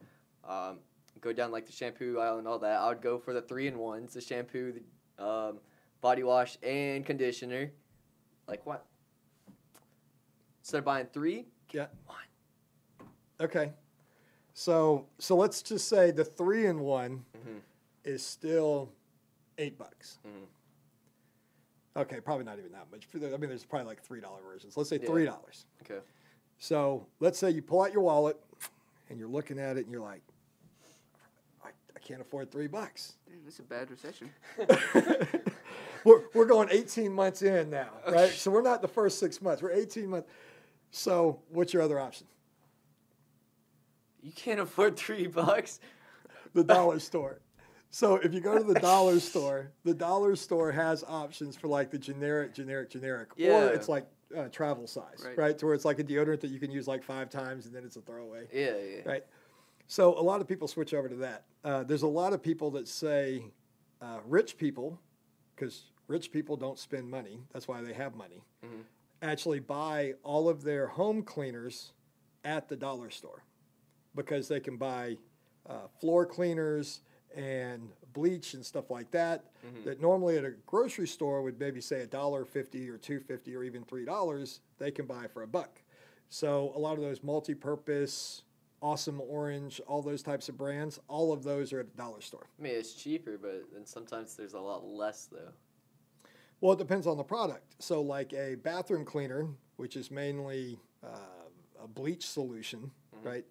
Um, 0.48 0.78
go 1.20 1.32
down 1.32 1.52
like 1.52 1.66
the 1.66 1.72
shampoo 1.72 2.18
aisle 2.18 2.38
and 2.38 2.48
all 2.48 2.58
that. 2.60 2.80
I 2.80 2.88
would 2.88 3.02
go 3.02 3.18
for 3.18 3.32
the 3.34 3.42
three 3.42 3.66
in 3.66 3.78
ones: 3.78 4.14
the 4.14 4.20
shampoo, 4.20 4.80
the 5.18 5.24
um, 5.24 5.58
body 6.00 6.22
wash, 6.22 6.56
and 6.62 7.04
conditioner. 7.04 7.70
Like 8.48 8.64
what? 8.64 8.86
Instead 10.62 10.78
of 10.78 10.84
buying 10.84 11.06
three, 11.12 11.46
Yeah. 11.72 11.86
one. 12.06 12.16
Okay. 13.40 13.72
So 14.54 15.06
so 15.18 15.36
let's 15.36 15.62
just 15.62 15.88
say 15.88 16.10
the 16.10 16.24
three 16.24 16.66
in 16.66 16.80
one 16.80 17.24
Mhm. 17.36 17.60
is 18.04 18.24
still 18.24 18.90
eight 19.58 19.76
bucks. 19.78 20.18
Mhm. 20.26 20.46
Okay, 21.96 22.20
probably 22.20 22.44
not 22.44 22.58
even 22.58 22.72
that 22.72 22.90
much. 22.90 23.06
I 23.14 23.36
mean, 23.36 23.48
there's 23.48 23.64
probably 23.64 23.86
like 23.86 24.00
three 24.02 24.20
dollar 24.20 24.40
versions. 24.42 24.76
Let's 24.76 24.90
say 24.90 24.98
Yeah. 25.00 25.06
three 25.08 25.24
dollars. 25.24 25.66
Okay. 25.82 26.00
So 26.58 27.06
let's 27.20 27.38
say 27.38 27.50
you 27.50 27.62
pull 27.62 27.82
out 27.82 27.92
your 27.92 28.02
wallet 28.02 28.40
and 29.10 29.18
you're 29.18 29.28
looking 29.28 29.58
at 29.58 29.76
it 29.76 29.84
and 29.84 29.92
you're 29.92 30.00
like, 30.02 30.22
I, 31.64 31.68
I 31.68 31.98
can't 32.00 32.20
afford 32.20 32.50
three 32.50 32.68
bucks. 32.68 33.14
Damn, 33.28 33.44
this 33.44 33.54
is 33.54 33.60
a 33.60 33.62
bad 33.64 33.90
recession. 33.90 34.30
we're, 36.04 36.22
we're 36.32 36.46
going 36.46 36.68
18 36.70 37.12
months 37.12 37.42
in 37.42 37.70
now, 37.70 37.90
right? 38.08 38.30
So 38.30 38.50
we're 38.50 38.62
not 38.62 38.82
the 38.82 38.88
first 38.88 39.18
six 39.18 39.42
months. 39.42 39.62
We're 39.62 39.72
18 39.72 40.08
months. 40.08 40.28
So 40.90 41.40
what's 41.50 41.72
your 41.72 41.82
other 41.82 41.98
option? 41.98 42.26
You 44.24 44.32
can't 44.32 44.58
afford 44.58 44.96
three 44.96 45.26
bucks. 45.28 45.78
The 46.54 46.64
dollar 46.64 46.98
store. 46.98 47.40
So 47.90 48.16
if 48.16 48.32
you 48.34 48.40
go 48.40 48.56
to 48.58 48.64
the 48.64 48.78
dollar 48.80 49.20
store, 49.20 49.70
the 49.84 49.94
dollar 49.94 50.34
store 50.34 50.72
has 50.72 51.04
options 51.06 51.56
for 51.56 51.68
like 51.68 51.90
the 51.90 51.98
generic, 51.98 52.54
generic, 52.54 52.90
generic, 52.90 53.28
Yeah. 53.36 53.66
or 53.66 53.72
it's 53.72 53.88
like 53.88 54.06
uh, 54.36 54.48
travel 54.48 54.86
size, 54.88 55.22
right. 55.24 55.36
Right. 55.38 55.58
To 55.58 55.66
where 55.66 55.74
it's 55.74 55.84
like 55.84 55.98
a 56.00 56.04
deodorant 56.04 56.40
that 56.40 56.50
you 56.50 56.58
can 56.58 56.70
use 56.72 56.88
like 56.88 57.04
five 57.04 57.28
times 57.30 57.66
and 57.66 57.74
then 57.74 57.84
it's 57.84 57.94
a 57.96 58.00
throwaway, 58.00 58.46
Yeah, 58.52 58.76
yeah. 58.76 59.00
right? 59.08 59.24
So 59.86 60.18
a 60.18 60.22
lot 60.22 60.40
of 60.40 60.48
people 60.48 60.66
switch 60.66 60.92
over 60.94 61.08
to 61.08 61.16
that. 61.16 61.44
Uh, 61.62 61.84
there's 61.84 62.02
a 62.02 62.08
lot 62.08 62.32
of 62.32 62.42
people 62.42 62.70
that 62.72 62.88
say 62.88 63.44
uh, 64.00 64.18
rich 64.26 64.56
people, 64.56 64.98
because 65.54 65.84
rich 66.08 66.32
people 66.32 66.56
don't 66.56 66.78
spend 66.78 67.08
money. 67.10 67.38
That's 67.52 67.68
why 67.68 67.80
they 67.82 67.92
have 67.92 68.14
money. 68.16 68.42
Mhm. 68.64 68.82
Actually, 69.22 69.60
buy 69.60 70.14
all 70.24 70.48
of 70.48 70.62
their 70.62 70.86
home 70.88 71.22
cleaners 71.22 71.92
at 72.44 72.68
the 72.68 72.76
dollar 72.76 73.10
store 73.10 73.44
because 74.14 74.48
they 74.48 74.60
can 74.60 74.76
buy 74.76 75.16
uh, 75.68 75.88
floor 76.00 76.26
cleaners 76.26 77.00
and 77.34 77.90
bleach 78.12 78.54
and 78.54 78.64
stuff 78.64 78.90
like 78.90 79.10
that. 79.10 79.44
Mhm. 79.66 79.84
That 79.84 80.00
normally 80.00 80.36
at 80.38 80.44
a 80.44 80.52
grocery 80.66 81.08
store 81.08 81.42
would 81.42 81.58
maybe 81.58 81.80
say 81.80 82.02
a 82.02 82.06
dollar 82.06 82.44
fifty 82.44 82.88
or 82.88 82.96
two 82.98 83.18
fifty 83.20 83.56
or 83.56 83.64
even 83.64 83.84
three 83.84 84.04
dollars. 84.04 84.60
They 84.78 84.90
can 84.90 85.06
buy 85.06 85.26
for 85.26 85.42
a 85.42 85.46
buck. 85.46 85.80
So 86.28 86.72
a 86.74 86.78
lot 86.78 86.94
of 86.96 87.00
those 87.02 87.22
multi-purpose, 87.22 88.42
awesome 88.82 89.20
orange, 89.20 89.80
all 89.86 90.02
those 90.02 90.22
types 90.22 90.48
of 90.48 90.56
brands, 90.56 90.98
all 91.08 91.32
of 91.32 91.42
those 91.42 91.72
are 91.72 91.80
at 91.80 91.90
the 91.90 91.96
dollar 91.96 92.20
store. 92.20 92.46
I 92.58 92.62
mean, 92.62 92.74
it's 92.74 92.92
cheaper, 92.94 93.38
but 93.38 93.64
then 93.72 93.86
sometimes 93.86 94.36
there's 94.36 94.54
a 94.54 94.60
lot 94.60 94.84
less 94.84 95.26
though. 95.26 95.52
Well, 96.60 96.72
it 96.72 96.78
depends 96.78 97.06
on 97.06 97.16
the 97.16 97.24
product. 97.24 97.74
So, 97.78 98.00
like 98.00 98.32
a 98.32 98.54
bathroom 98.56 99.04
cleaner, 99.04 99.48
which 99.76 99.96
is 99.96 100.10
mainly 100.10 100.78
uh, 101.02 101.08
a 101.82 101.86
bleach 101.88 102.26
solution, 102.26 102.90
Mhm. 103.14 103.24
right? 103.24 103.44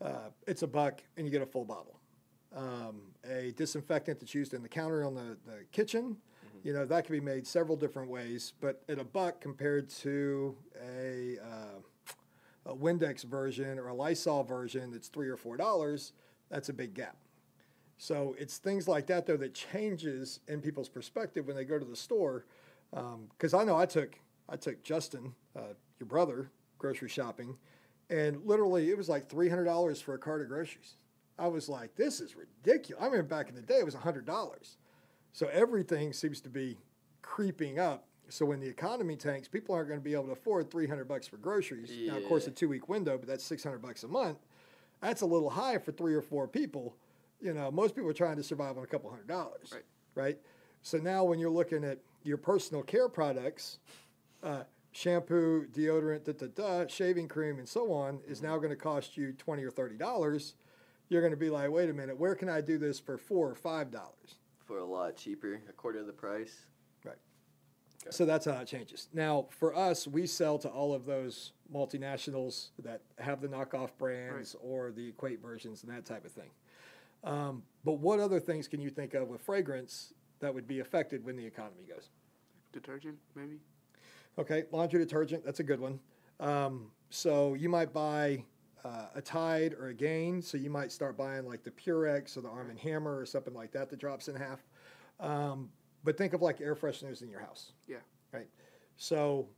Uh, 0.00 0.30
it's 0.46 0.62
a 0.62 0.66
buck, 0.66 1.02
and 1.16 1.26
you 1.26 1.32
get 1.32 1.42
a 1.42 1.46
full 1.46 1.64
bottle. 1.64 1.98
Um, 2.54 3.02
a 3.28 3.52
disinfectant 3.56 4.20
that's 4.20 4.34
used 4.34 4.54
in 4.54 4.62
the 4.62 4.68
counter 4.68 5.04
on 5.04 5.14
the, 5.14 5.36
the 5.46 5.64
kitchen, 5.72 6.16
you 6.62 6.72
know, 6.72 6.84
that 6.84 7.04
can 7.04 7.12
be 7.12 7.20
made 7.20 7.46
several 7.46 7.76
different 7.76 8.10
ways. 8.10 8.52
But 8.60 8.82
at 8.88 8.98
a 8.98 9.04
buck 9.04 9.40
compared 9.40 9.88
to 10.00 10.56
a, 10.82 11.38
uh, 11.38 12.72
a 12.72 12.74
Windex 12.74 13.24
version 13.24 13.78
or 13.78 13.88
a 13.88 13.94
Lysol 13.94 14.42
version 14.42 14.90
that's 14.90 15.08
three 15.08 15.28
or 15.28 15.36
four 15.36 15.56
dollars, 15.56 16.12
that's 16.50 16.68
a 16.68 16.72
big 16.72 16.94
gap. 16.94 17.16
So 17.98 18.34
it's 18.38 18.58
things 18.58 18.88
like 18.88 19.06
that 19.06 19.26
though 19.26 19.36
that 19.36 19.54
changes 19.54 20.40
in 20.48 20.60
people's 20.60 20.88
perspective 20.88 21.46
when 21.46 21.56
they 21.56 21.64
go 21.64 21.78
to 21.78 21.84
the 21.84 21.96
store. 21.96 22.46
Because 22.90 23.54
I 23.54 23.64
know 23.64 23.76
I 23.76 23.86
took 23.86 24.18
I 24.48 24.56
took 24.56 24.82
Justin, 24.82 25.34
uh, 25.56 25.74
your 25.98 26.06
brother, 26.06 26.50
grocery 26.78 27.08
shopping, 27.08 27.56
and 28.10 28.44
literally 28.44 28.90
it 28.90 28.96
was 28.96 29.08
like 29.08 29.28
three 29.28 29.48
hundred 29.48 29.64
dollars 29.64 30.00
for 30.00 30.14
a 30.14 30.18
cart 30.18 30.42
of 30.42 30.48
groceries. 30.48 30.94
I 31.38 31.48
was 31.48 31.68
like, 31.68 31.94
this 31.96 32.20
is 32.20 32.34
ridiculous. 32.34 33.02
I 33.02 33.06
remember 33.06 33.28
back 33.28 33.48
in 33.48 33.54
the 33.54 33.62
day 33.62 33.76
it 33.78 33.84
was 33.84 33.94
hundred 33.94 34.24
dollars. 34.26 34.76
So 35.32 35.48
everything 35.52 36.12
seems 36.14 36.40
to 36.42 36.48
be 36.48 36.78
creeping 37.22 37.78
up. 37.78 38.04
So 38.28 38.46
when 38.46 38.58
the 38.58 38.66
economy 38.68 39.16
tanks, 39.16 39.46
people 39.48 39.74
aren't 39.74 39.88
going 39.88 40.00
to 40.00 40.04
be 40.04 40.14
able 40.14 40.24
to 40.26 40.32
afford 40.32 40.70
three 40.70 40.86
hundred 40.86 41.08
bucks 41.08 41.26
for 41.28 41.36
groceries. 41.36 41.92
Now, 42.06 42.16
of 42.16 42.24
course, 42.26 42.46
a 42.46 42.50
two 42.50 42.68
week 42.68 42.88
window, 42.88 43.18
but 43.18 43.28
that's 43.28 43.44
six 43.44 43.62
hundred 43.62 43.82
bucks 43.82 44.02
a 44.02 44.08
month. 44.08 44.38
That's 45.00 45.20
a 45.20 45.26
little 45.26 45.50
high 45.50 45.78
for 45.78 45.92
three 45.92 46.14
or 46.14 46.22
four 46.22 46.48
people. 46.48 46.96
You 47.40 47.52
know, 47.52 47.70
most 47.70 47.94
people 47.94 48.08
are 48.10 48.14
trying 48.14 48.36
to 48.36 48.42
survive 48.42 48.78
on 48.78 48.84
a 48.84 48.86
couple 48.86 49.10
hundred 49.10 49.28
dollars, 49.28 49.70
Right. 49.72 49.84
right? 50.14 50.38
So 50.82 50.96
now 50.98 51.22
when 51.24 51.38
you're 51.38 51.50
looking 51.50 51.84
at 51.84 51.98
your 52.22 52.38
personal 52.38 52.82
care 52.82 53.08
products, 53.10 53.78
uh, 54.42 54.62
shampoo, 54.96 55.66
deodorant, 55.72 56.24
da, 56.24 56.32
da, 56.32 56.46
da, 56.46 56.86
shaving 56.88 57.28
cream, 57.28 57.58
and 57.58 57.68
so 57.68 57.92
on, 57.92 58.20
is 58.26 58.40
now 58.40 58.56
going 58.56 58.70
to 58.70 58.76
cost 58.76 59.16
you 59.16 59.32
twenty 59.32 59.62
or 59.62 59.70
thirty 59.70 59.96
dollars. 59.96 60.54
You're 61.08 61.20
going 61.20 61.32
to 61.32 61.36
be 61.36 61.50
like, 61.50 61.70
wait 61.70 61.90
a 61.90 61.92
minute, 61.92 62.18
where 62.18 62.34
can 62.34 62.48
I 62.48 62.60
do 62.60 62.78
this 62.78 62.98
for 62.98 63.16
four 63.18 63.48
or 63.48 63.54
five 63.54 63.90
dollars? 63.90 64.36
For 64.64 64.78
a 64.78 64.84
lot 64.84 65.16
cheaper, 65.16 65.60
a 65.68 65.72
quarter 65.72 66.00
of 66.00 66.06
the 66.06 66.12
price. 66.12 66.66
Okay. 67.04 67.14
So 68.10 68.24
that's 68.24 68.46
how 68.46 68.52
it 68.52 68.66
changes. 68.66 69.08
Now, 69.12 69.46
for 69.50 69.76
us, 69.76 70.06
we 70.06 70.26
sell 70.26 70.58
to 70.58 70.68
all 70.68 70.94
of 70.94 71.06
those 71.06 71.52
multinationals 71.72 72.70
that 72.82 73.02
have 73.18 73.40
the 73.40 73.48
knockoff 73.48 73.90
brands 73.98 74.56
or 74.60 74.92
the 74.92 75.08
equate 75.08 75.42
versions 75.42 75.82
and 75.82 75.92
that 75.92 76.04
type 76.04 76.24
of 76.24 76.32
thing. 76.32 76.50
Um, 77.24 77.62
but 77.84 77.98
what 77.98 78.20
other 78.20 78.40
things 78.40 78.68
can 78.68 78.80
you 78.80 78.90
think 78.90 79.14
of 79.14 79.28
with 79.28 79.40
fragrance 79.40 80.14
that 80.40 80.54
would 80.54 80.66
be 80.66 80.80
affected 80.80 81.24
when 81.24 81.36
the 81.36 81.44
economy 81.44 81.84
goes? 81.88 82.10
Detergent, 82.72 83.18
maybe. 83.34 83.58
Okay, 84.38 84.64
laundry 84.70 84.98
detergent, 84.98 85.44
that's 85.44 85.60
a 85.60 85.64
good 85.64 85.80
one. 85.80 85.98
Um, 86.40 86.90
so 87.08 87.54
you 87.54 87.68
might 87.68 87.92
buy 87.92 88.44
uh, 88.84 89.06
a 89.14 89.22
Tide 89.22 89.74
or 89.74 89.88
a 89.88 89.94
Gain, 89.94 90.42
so 90.42 90.58
you 90.58 90.70
might 90.70 90.92
start 90.92 91.16
buying 91.16 91.46
like 91.46 91.62
the 91.62 91.70
Purex 91.70 92.36
or 92.36 92.42
the 92.42 92.48
Arm 92.48 92.74
& 92.76 92.82
Hammer 92.82 93.18
or 93.18 93.26
something 93.26 93.54
like 93.54 93.72
that 93.72 93.88
that 93.90 93.98
drops 93.98 94.28
in 94.28 94.36
half. 94.36 94.62
Um, 95.18 95.70
but 96.04 96.18
think 96.18 96.34
of 96.34 96.42
like 96.42 96.60
air 96.60 96.74
fresheners 96.74 97.22
in 97.22 97.30
your 97.30 97.40
house. 97.40 97.72
Yeah. 97.88 97.96
Right. 98.32 98.48
So 98.96 99.48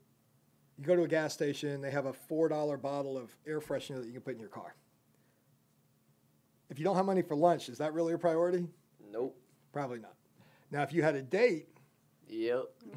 you 0.79 0.85
go 0.85 0.95
to 0.95 1.03
a 1.03 1.09
gas 1.09 1.35
station, 1.35 1.81
they 1.81 1.91
have 1.91 2.07
a 2.07 2.13
$4 2.13 2.81
bottle 2.81 3.19
of 3.19 3.37
air 3.47 3.61
freshener 3.61 3.97
that 3.97 4.07
you 4.07 4.13
can 4.13 4.23
put 4.23 4.35
in 4.35 4.41
your 4.41 4.49
car. 4.49 4.75
If 6.71 6.79
you 6.79 6.85
don't 6.85 6.97
have 6.97 7.07
money 7.07 7.23
for 7.23 7.35
lunch, 7.35 7.69
is 7.69 7.79
that 7.79 7.95
really 7.95 8.13
a 8.13 8.19
priority? 8.19 8.69
Nope. 9.11 9.37
Probably 9.73 9.99
not. 9.99 10.15
Now, 10.71 10.83
if 10.83 10.93
you 10.93 11.03
had 11.03 11.15
a 11.15 11.23
date, 11.23 11.69
Yep. 12.29 12.65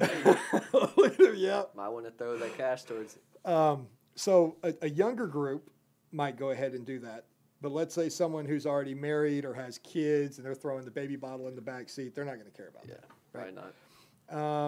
yeah, 1.34 1.62
Might 1.74 1.88
want 1.88 2.04
to 2.06 2.10
throw 2.16 2.36
that 2.38 2.56
cash 2.56 2.82
towards 2.84 3.16
it. 3.16 3.48
Um, 3.50 3.86
so 4.14 4.56
a, 4.62 4.74
a 4.82 4.90
younger 4.90 5.26
group 5.26 5.70
might 6.12 6.36
go 6.36 6.50
ahead 6.50 6.72
and 6.74 6.84
do 6.84 6.98
that. 7.00 7.24
But 7.60 7.72
let's 7.72 7.94
say 7.94 8.08
someone 8.08 8.44
who's 8.44 8.66
already 8.66 8.94
married 8.94 9.44
or 9.44 9.54
has 9.54 9.78
kids 9.78 10.38
and 10.38 10.46
they're 10.46 10.54
throwing 10.54 10.84
the 10.84 10.90
baby 10.90 11.16
bottle 11.16 11.48
in 11.48 11.54
the 11.54 11.60
back 11.62 11.88
seat, 11.88 12.14
they're 12.14 12.24
not 12.24 12.34
going 12.34 12.46
to 12.50 12.56
care 12.56 12.68
about 12.68 12.84
Yeah. 12.88 12.94
that. 12.94 13.04
Probably 13.32 13.52
not. 13.52 13.72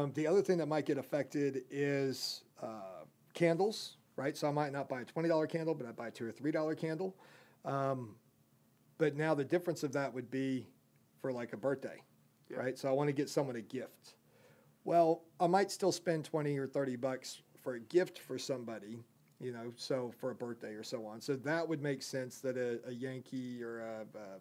Um, 0.03 0.13
the 0.15 0.27
other 0.27 0.43
thing 0.43 0.59
that 0.59 0.67
might 0.67 0.87
get 0.87 0.97
affected 0.99 1.63
is 1.71 2.45
uh, 2.63 3.05
candles, 3.35 3.97
right? 4.17 4.37
So 4.37 4.49
I 4.49 4.53
might 4.53 4.73
not 4.73 4.89
buy 4.89 5.01
a 5.01 5.05
twenty 5.05 5.29
dollar 5.29 5.47
candle, 5.47 5.75
but 5.75 5.87
I 5.87 5.93
buy 5.93 6.09
a 6.09 6.11
two 6.11 6.27
or 6.27 6.33
three 6.33 6.51
dollar 6.53 6.75
candle. 6.75 7.17
Um, 7.65 8.15
but 8.99 9.17
now 9.17 9.35
the 9.35 9.45
difference 9.45 9.83
of 9.83 9.93
that 9.95 10.13
would 10.15 10.31
be 10.31 10.67
for 11.21 11.33
like 11.33 11.53
a 11.53 11.57
birthday, 11.57 12.01
Yeah. 12.51 12.59
right? 12.59 12.79
So 12.79 12.89
I 12.89 12.93
want 12.93 13.09
to 13.09 13.13
get 13.13 13.29
someone 13.29 13.57
a 13.57 13.61
gift. 13.63 14.15
Well, 14.85 15.23
I 15.41 15.47
might 15.47 15.71
still 15.71 15.93
spend 15.93 16.25
twenty 16.25 16.59
or 16.59 16.67
thirty 16.67 16.97
bucks 16.97 17.41
for 17.63 17.75
a 17.75 17.81
gift 17.81 18.19
for 18.19 18.39
somebody, 18.39 18.99
you 19.41 19.53
know, 19.53 19.73
so 19.77 20.13
for 20.19 20.31
a 20.31 20.35
birthday 20.35 20.75
or 20.75 20.83
so 20.83 21.07
on. 21.07 21.21
So 21.21 21.37
that 21.37 21.67
would 21.67 21.83
make 21.83 22.03
sense 22.03 22.41
that 22.41 22.57
a, 22.59 22.79
a 22.87 22.93
Yankee 22.93 23.63
or 23.63 23.81
a, 23.81 24.01
a 24.19 24.39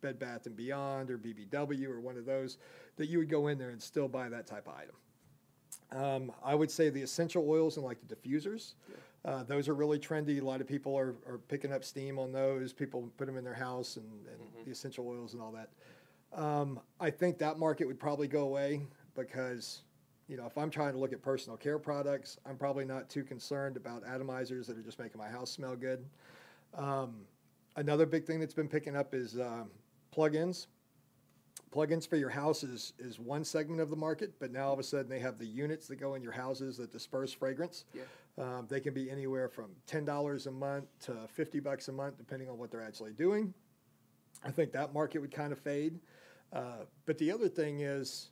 Bed 0.00 0.18
Bath 0.20 0.46
and 0.46 0.56
Beyond 0.56 1.10
or 1.10 1.18
BBW 1.18 1.86
or 1.88 2.00
one 2.00 2.16
of 2.16 2.24
those 2.24 2.58
that 2.96 3.06
you 3.08 3.18
would 3.18 3.28
go 3.28 3.48
in 3.48 3.58
there 3.58 3.70
and 3.70 3.82
still 3.82 4.06
buy 4.08 4.28
that 4.28 4.46
type 4.46 4.68
of 4.68 4.74
item. 4.76 4.94
Um, 5.90 6.32
I 6.44 6.54
would 6.54 6.70
say 6.70 6.88
the 6.88 7.02
essential 7.02 7.48
oils 7.48 7.76
and 7.76 7.84
like 7.84 7.98
the 8.06 8.14
diffusers. 8.14 8.74
Uh, 9.24 9.42
those 9.44 9.68
are 9.68 9.74
really 9.74 9.98
trendy. 9.98 10.40
A 10.40 10.44
lot 10.44 10.60
of 10.60 10.66
people 10.66 10.96
are, 10.96 11.14
are 11.26 11.38
picking 11.48 11.72
up 11.72 11.84
steam 11.84 12.18
on 12.18 12.32
those. 12.32 12.72
People 12.72 13.08
put 13.18 13.26
them 13.26 13.36
in 13.36 13.44
their 13.44 13.54
house 13.54 13.96
and, 13.96 14.06
and 14.26 14.40
Mhm. 14.40 14.64
the 14.64 14.70
essential 14.70 15.06
oils 15.08 15.32
and 15.34 15.42
all 15.42 15.52
that. 15.52 15.70
Um, 16.32 16.80
I 16.98 17.10
think 17.10 17.38
that 17.38 17.58
market 17.58 17.86
would 17.86 18.00
probably 18.00 18.26
go 18.28 18.42
away 18.42 18.86
because, 19.14 19.82
you 20.28 20.36
know, 20.36 20.46
if 20.46 20.56
I'm 20.56 20.70
trying 20.70 20.92
to 20.92 20.98
look 20.98 21.12
at 21.12 21.22
personal 21.22 21.56
care 21.56 21.78
products, 21.78 22.38
I'm 22.46 22.56
probably 22.56 22.84
not 22.84 23.08
too 23.08 23.24
concerned 23.24 23.76
about 23.76 24.04
atomizers 24.04 24.66
that 24.66 24.78
are 24.78 24.82
just 24.82 24.98
making 24.98 25.18
my 25.18 25.28
house 25.28 25.50
smell 25.50 25.76
good. 25.76 26.04
Um, 26.74 27.16
another 27.76 28.06
big 28.06 28.24
thing 28.24 28.40
that's 28.40 28.54
been 28.54 28.68
picking 28.68 28.96
up 28.96 29.14
is 29.14 29.38
um, 29.38 29.70
plugins. 30.16 30.66
Plugins 31.74 32.06
for 32.06 32.16
your 32.16 32.28
house 32.28 32.62
is, 32.62 32.92
is 32.98 33.18
one 33.18 33.44
segment 33.44 33.80
of 33.80 33.88
the 33.88 33.96
market, 33.96 34.32
but 34.38 34.52
now 34.52 34.66
all 34.68 34.72
of 34.74 34.78
a 34.78 34.82
sudden 34.82 35.08
they 35.08 35.18
have 35.20 35.38
the 35.38 35.46
units 35.46 35.86
that 35.88 35.96
go 35.96 36.14
in 36.14 36.22
your 36.22 36.32
houses 36.32 36.76
that 36.76 36.92
disperse 36.92 37.32
fragrance. 37.32 37.84
Yeah. 37.94 38.02
Um, 38.38 38.66
they 38.68 38.80
can 38.80 38.94
be 38.94 39.10
anywhere 39.10 39.48
from 39.48 39.70
ten 39.86 40.06
dollars 40.06 40.46
a 40.46 40.50
month 40.50 40.86
to 41.00 41.14
fifty 41.28 41.60
bucks 41.60 41.88
a 41.88 41.92
month, 41.92 42.16
depending 42.16 42.48
on 42.48 42.56
what 42.56 42.70
they're 42.70 42.82
actually 42.82 43.12
doing. 43.12 43.52
I 44.42 44.50
think 44.50 44.72
that 44.72 44.92
market 44.94 45.20
would 45.20 45.32
kind 45.32 45.52
of 45.52 45.58
fade. 45.58 46.00
Uh, 46.52 46.84
but 47.06 47.16
the 47.18 47.30
other 47.30 47.48
thing 47.48 47.80
is, 47.80 48.30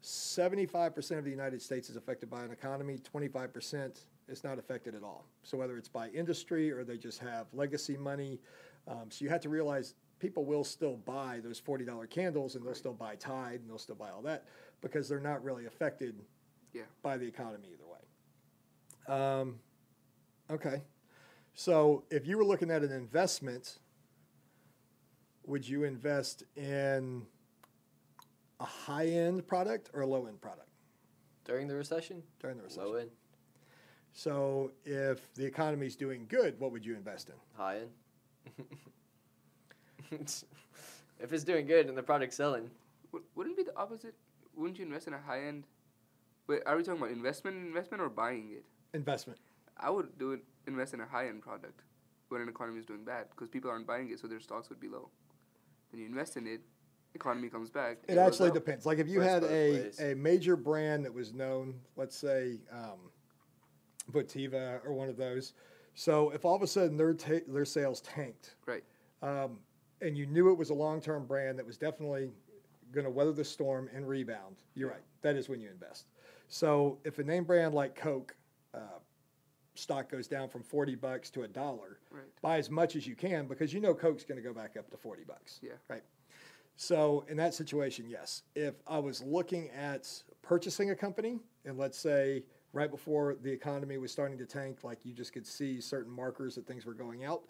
seventy-five 0.00 0.94
percent 0.94 1.18
of 1.18 1.24
the 1.24 1.30
United 1.30 1.60
States 1.62 1.90
is 1.90 1.96
affected 1.96 2.30
by 2.30 2.42
an 2.44 2.50
economy. 2.50 2.98
Twenty-five 2.98 3.52
percent 3.52 4.00
is 4.28 4.44
not 4.44 4.58
affected 4.58 4.94
at 4.94 5.02
all. 5.02 5.24
So 5.42 5.56
whether 5.56 5.76
it's 5.76 5.88
by 5.88 6.08
industry 6.08 6.70
or 6.70 6.84
they 6.84 6.96
just 6.98 7.18
have 7.20 7.46
legacy 7.52 7.96
money, 7.96 8.40
um, 8.86 9.10
so 9.10 9.24
you 9.24 9.30
have 9.30 9.40
to 9.42 9.48
realize 9.48 9.94
people 10.18 10.44
will 10.44 10.64
still 10.64 10.96
buy 10.96 11.40
those 11.42 11.58
forty 11.58 11.84
dollar 11.84 12.06
candles 12.06 12.54
and 12.54 12.64
they'll 12.64 12.74
still 12.74 12.92
buy 12.92 13.16
Tide 13.16 13.60
and 13.60 13.70
they'll 13.70 13.78
still 13.78 13.94
buy 13.94 14.10
all 14.10 14.22
that 14.22 14.44
because 14.80 15.08
they're 15.08 15.20
not 15.20 15.42
really 15.42 15.66
affected 15.66 16.14
Yeah. 16.72 16.82
by 17.02 17.16
the 17.16 17.26
economy 17.26 17.68
either 17.72 17.86
way. 17.86 17.98
Um, 19.14 19.58
okay, 20.50 20.82
so 21.54 22.04
if 22.10 22.26
you 22.26 22.36
were 22.36 22.44
looking 22.44 22.70
at 22.70 22.82
an 22.82 22.92
investment, 22.92 23.78
would 25.46 25.66
you 25.66 25.84
invest 25.84 26.44
in 26.56 27.26
a 28.60 28.64
high 28.64 29.06
end 29.06 29.46
product 29.46 29.90
or 29.94 30.02
a 30.02 30.06
low 30.06 30.26
end 30.26 30.40
product 30.40 30.68
During 31.44 31.68
the 31.68 31.74
recession? 31.74 32.22
during 32.40 32.56
the 32.56 32.62
recession? 32.64 32.84
Low 32.84 32.94
end, 32.94 33.10
So 34.12 34.72
if 34.84 35.32
the 35.34 35.44
economy's 35.46 35.96
doing 35.96 36.26
good, 36.28 36.58
what 36.60 36.72
would 36.72 36.84
you 36.84 36.94
invest 36.94 37.28
in? 37.30 37.36
high 37.56 37.78
end. 37.78 37.90
if 41.20 41.32
it's 41.32 41.44
doing 41.44 41.66
good 41.66 41.88
and 41.88 41.96
the 41.96 42.02
product's 42.02 42.36
selling, 42.36 42.70
Would, 43.12 43.22
wouldn't 43.34 43.58
it 43.58 43.64
be 43.66 43.70
the 43.70 43.76
opposite? 43.78 44.14
Wouldn't 44.56 44.78
you 44.78 44.84
invest 44.86 45.06
in 45.06 45.14
a 45.14 45.20
high 45.20 45.42
end? 45.44 45.64
Wait, 46.46 46.62
are 46.66 46.76
we 46.76 46.82
talking 46.82 47.00
about 47.00 47.10
investment, 47.12 47.56
investment, 47.56 48.02
or 48.02 48.08
buying 48.08 48.50
it? 48.52 48.64
Investment. 48.94 49.38
I 49.76 49.90
would 49.90 50.18
do 50.18 50.32
it. 50.32 50.42
Invest 50.66 50.94
in 50.94 51.00
a 51.00 51.06
high 51.06 51.28
end 51.28 51.42
product. 51.42 51.82
when 52.28 52.40
an 52.42 52.48
economy 52.48 52.78
is 52.78 52.86
doing 52.86 53.04
bad 53.04 53.26
because 53.30 53.48
people 53.48 53.70
aren't 53.70 53.86
buying 53.86 54.10
it, 54.10 54.18
so 54.18 54.26
their 54.26 54.40
stocks 54.40 54.68
would 54.68 54.80
be 54.80 54.88
low. 54.88 55.08
Then 55.90 56.00
you 56.00 56.06
invest 56.06 56.36
in 56.36 56.46
it, 56.46 56.60
economy 57.14 57.48
comes 57.48 57.70
back. 57.70 57.98
It 58.08 58.14
goes 58.14 58.18
actually 58.18 58.50
depends. 58.52 58.86
Like 58.86 58.98
if 58.98 59.08
you 59.08 59.18
Works 59.18 59.30
had 59.30 59.44
a, 59.44 59.46
ways. 59.72 60.00
a 60.00 60.14
major 60.14 60.56
brand 60.56 61.04
that 61.04 61.12
was 61.12 61.32
known, 61.32 61.74
let's 61.96 62.16
say 62.16 62.58
um, 62.72 63.10
Votiva 64.12 64.84
or 64.84 64.92
one 64.92 65.08
of 65.08 65.16
those. 65.16 65.52
So 65.94 66.30
if 66.30 66.44
all 66.44 66.54
of 66.54 66.62
a 66.62 66.66
sudden 66.66 66.96
their 66.96 67.14
ta- 67.14 67.44
their 67.48 67.64
sales 67.64 68.00
tanked, 68.00 68.54
Right. 68.66 68.84
um, 69.22 69.58
and 70.00 70.16
you 70.16 70.26
knew 70.26 70.50
it 70.50 70.56
was 70.58 70.70
a 70.70 70.74
long 70.74 71.00
term 71.00 71.26
brand 71.26 71.58
that 71.58 71.66
was 71.66 71.76
definitely 71.76 72.30
going 72.92 73.04
to 73.04 73.10
weather 73.10 73.32
the 73.32 73.44
storm 73.44 73.90
and 73.94 74.08
rebound, 74.08 74.56
you're 74.74 74.90
right. 74.90 75.02
That 75.22 75.36
is 75.36 75.48
when 75.48 75.60
you 75.60 75.68
invest. 75.70 76.06
So 76.48 76.98
if 77.04 77.18
a 77.18 77.24
name 77.24 77.44
brand 77.44 77.74
like 77.74 77.94
Coke 77.96 78.34
uh, 78.74 79.00
stock 79.74 80.08
goes 80.10 80.28
down 80.28 80.48
from 80.48 80.62
forty 80.62 80.94
bucks 80.94 81.30
to 81.30 81.42
a 81.42 81.48
dollar, 81.48 81.98
Right. 82.10 82.22
buy 82.42 82.58
as 82.58 82.70
much 82.70 82.94
as 82.96 83.06
you 83.06 83.16
can 83.16 83.46
because 83.48 83.74
you 83.74 83.80
know 83.80 83.92
Coke's 83.92 84.24
going 84.24 84.40
to 84.40 84.42
go 84.48 84.54
back 84.54 84.76
up 84.78 84.88
to 84.92 84.96
forty 84.96 85.24
bucks. 85.24 85.58
Yeah. 85.62 85.72
Right. 85.88 86.02
So 86.80 87.24
in 87.28 87.36
that 87.38 87.54
situation, 87.54 88.08
yes. 88.08 88.44
If 88.54 88.74
I 88.86 89.00
was 89.00 89.20
looking 89.20 89.68
at 89.70 90.08
purchasing 90.42 90.92
a 90.92 90.94
company, 90.94 91.40
and 91.64 91.76
let's 91.76 91.98
say 91.98 92.44
right 92.72 92.88
before 92.88 93.34
the 93.42 93.50
economy 93.50 93.98
was 93.98 94.12
starting 94.12 94.38
to 94.38 94.46
tank, 94.46 94.84
like 94.84 95.04
you 95.04 95.12
just 95.12 95.32
could 95.32 95.44
see 95.44 95.80
certain 95.80 96.12
markers 96.12 96.54
that 96.54 96.68
things 96.68 96.86
were 96.86 96.94
going 96.94 97.24
out, 97.24 97.42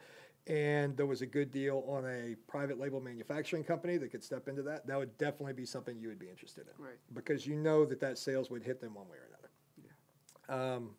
and 0.47 0.97
there 0.97 1.04
was 1.04 1.20
a 1.20 1.26
good 1.26 1.50
deal 1.50 1.85
on 1.87 2.06
a 2.06 2.37
private 2.50 2.80
label 2.80 3.02
manufacturing 3.02 3.62
company 3.62 3.99
that 3.99 4.11
could 4.11 4.25
step 4.25 4.49
into 4.49 4.62
that, 4.62 4.87
that 4.87 4.97
would 4.99 5.16
definitely 5.18 5.52
be 5.52 5.66
something 5.66 5.99
you 6.00 6.08
would 6.08 6.18
be 6.18 6.30
interested 6.30 6.64
in 6.66 6.82
Right. 6.82 6.97
because 7.12 7.47
you 7.47 7.54
know 7.54 7.85
that 7.85 8.00
that 8.00 8.16
sales 8.16 8.49
would 8.49 8.62
hit 8.62 8.80
them 8.80 8.94
one 8.94 9.11
way 9.11 9.18
or 9.18 9.28
another. 9.28 9.50
Yeah. 10.49 10.75
Um, 10.75 10.90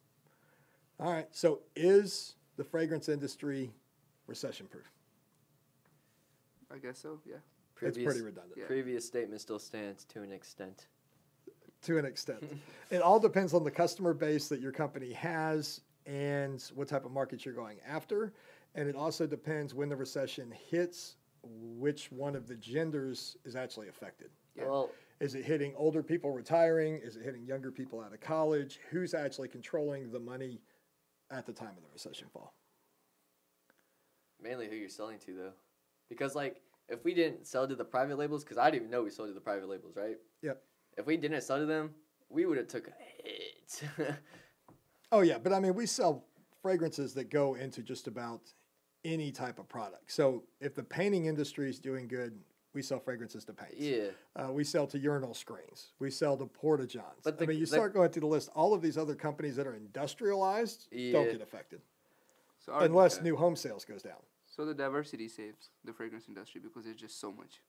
all 0.99 1.11
right. 1.11 1.27
So 1.31 1.61
is 1.75 2.35
the 2.57 2.63
fragrance 2.63 3.09
industry 3.09 3.73
recession 4.27 4.67
proof? 4.67 4.91
I 6.71 6.77
guess 6.77 6.99
so. 6.99 7.19
Yeah. 7.25 7.37
It's 7.81 7.95
Previous, 7.95 8.05
pretty 8.13 8.25
redundant. 8.25 8.57
Yeah. 8.57 8.65
previous 8.65 9.05
statement 9.05 9.39
still 9.41 9.59
stands 9.59 10.03
to 10.05 10.21
an 10.21 10.31
extent. 10.31 10.87
to 11.83 11.97
an 11.97 12.05
extent. 12.05 12.43
it 12.89 13.01
all 13.01 13.19
depends 13.19 13.53
on 13.53 13.63
the 13.63 13.71
customer 13.71 14.13
base 14.13 14.47
that 14.49 14.59
your 14.59 14.71
company 14.71 15.13
has 15.13 15.81
and 16.05 16.61
what 16.75 16.87
type 16.89 17.05
of 17.05 17.11
market 17.11 17.45
you're 17.45 17.53
going 17.53 17.77
after. 17.87 18.33
And 18.75 18.87
it 18.89 18.95
also 18.95 19.25
depends 19.25 19.73
when 19.73 19.87
the 19.89 19.95
recession 19.95 20.51
hits, 20.69 21.15
which 21.43 22.11
one 22.11 22.35
of 22.35 22.47
the 22.47 22.55
genders 22.55 23.37
is 23.45 23.55
actually 23.55 23.87
affected. 23.87 24.29
Yeah. 24.55 24.65
Well, 24.65 24.91
Is 25.21 25.35
it 25.35 25.45
hitting 25.45 25.73
older 25.77 26.03
people 26.03 26.31
retiring? 26.31 26.99
Is 27.03 27.15
it 27.15 27.23
hitting 27.23 27.45
younger 27.45 27.71
people 27.71 28.01
out 28.01 28.13
of 28.13 28.19
college? 28.19 28.79
Who's 28.89 29.13
actually 29.13 29.47
controlling 29.47 30.11
the 30.11 30.19
money 30.19 30.61
at 31.31 31.45
the 31.45 31.53
time 31.53 31.69
of 31.77 31.83
the 31.83 31.89
recession 31.93 32.27
fall? 32.33 32.53
mainly 34.41 34.69
who 34.69 34.75
you're 34.75 34.87
selling 34.89 35.19
to 35.19 35.33
though, 35.35 35.51
because 36.07 36.33
like 36.35 36.61
if 36.89 37.03
we 37.03 37.13
didn't 37.13 37.45
sell 37.47 37.67
to 37.67 37.75
the 37.75 37.85
private 37.85 38.17
labels, 38.17 38.43
because 38.43 38.57
I 38.57 38.65
didn't 38.71 38.83
even 38.83 38.91
know 38.91 39.03
we 39.03 39.09
sold 39.09 39.29
to 39.29 39.33
the 39.33 39.39
private 39.41 39.69
labels, 39.69 39.95
right? 39.95 40.17
Yep. 40.41 40.61
If 40.97 41.05
we 41.05 41.17
didn't 41.17 41.41
sell 41.41 41.57
to 41.59 41.65
them, 41.65 41.91
we 42.29 42.45
would 42.45 42.57
have 42.57 42.67
took 42.67 42.87
a 42.87 42.91
hit. 43.23 43.83
Oh 45.11 45.21
yeah, 45.21 45.39
but 45.39 45.53
I 45.53 45.59
mean 45.59 45.73
we 45.73 45.87
sell 45.87 46.25
fragrances 46.61 47.15
that 47.15 47.31
go 47.31 47.55
into 47.55 47.81
just 47.81 48.05
about 48.07 48.41
any 49.03 49.31
type 49.31 49.57
of 49.57 49.67
product. 49.67 50.11
So 50.11 50.43
if 50.61 50.75
the 50.75 50.83
painting 50.83 51.25
industry 51.25 51.67
is 51.67 51.79
doing 51.79 52.07
good, 52.07 52.37
we 52.75 52.83
sell 52.83 52.99
fragrances 52.99 53.43
to 53.45 53.53
paint. 53.53 53.73
yeah. 53.75 54.09
Uh, 54.35 54.51
we 54.51 54.63
sell 54.63 54.85
to 54.85 54.99
urinal 54.99 55.33
screens. 55.33 55.93
We 55.97 56.11
sell 56.11 56.37
to 56.37 56.45
porta 56.45 56.85
johns. 56.85 57.21
But 57.23 57.41
I 57.41 57.47
mean, 57.47 57.57
you 57.57 57.65
the- 57.65 57.71
start 57.75 57.93
going 57.95 58.11
through 58.11 58.19
the 58.21 58.27
list. 58.27 58.49
All 58.53 58.75
of 58.75 58.83
these 58.83 58.99
other 58.99 59.15
companies 59.15 59.55
that 59.55 59.65
are 59.65 59.73
industrialized 59.73 60.87
don't 60.91 61.31
get 61.31 61.41
affected 61.41 61.81
So 62.59 62.73
unless 62.77 63.17
yeah. 63.17 63.23
new 63.23 63.35
home 63.35 63.55
sales 63.55 63.85
goes 63.85 64.03
down. 64.03 64.21
So 64.59 64.65
the 64.65 64.73
diversity 64.73 65.29
saves 65.29 65.69
the 65.85 65.93
fragrance 65.93 66.27
industry 66.27 66.59
because 66.61 66.83
there's 66.83 66.97
just 66.97 67.21
so 67.21 67.31
much. 67.31 67.61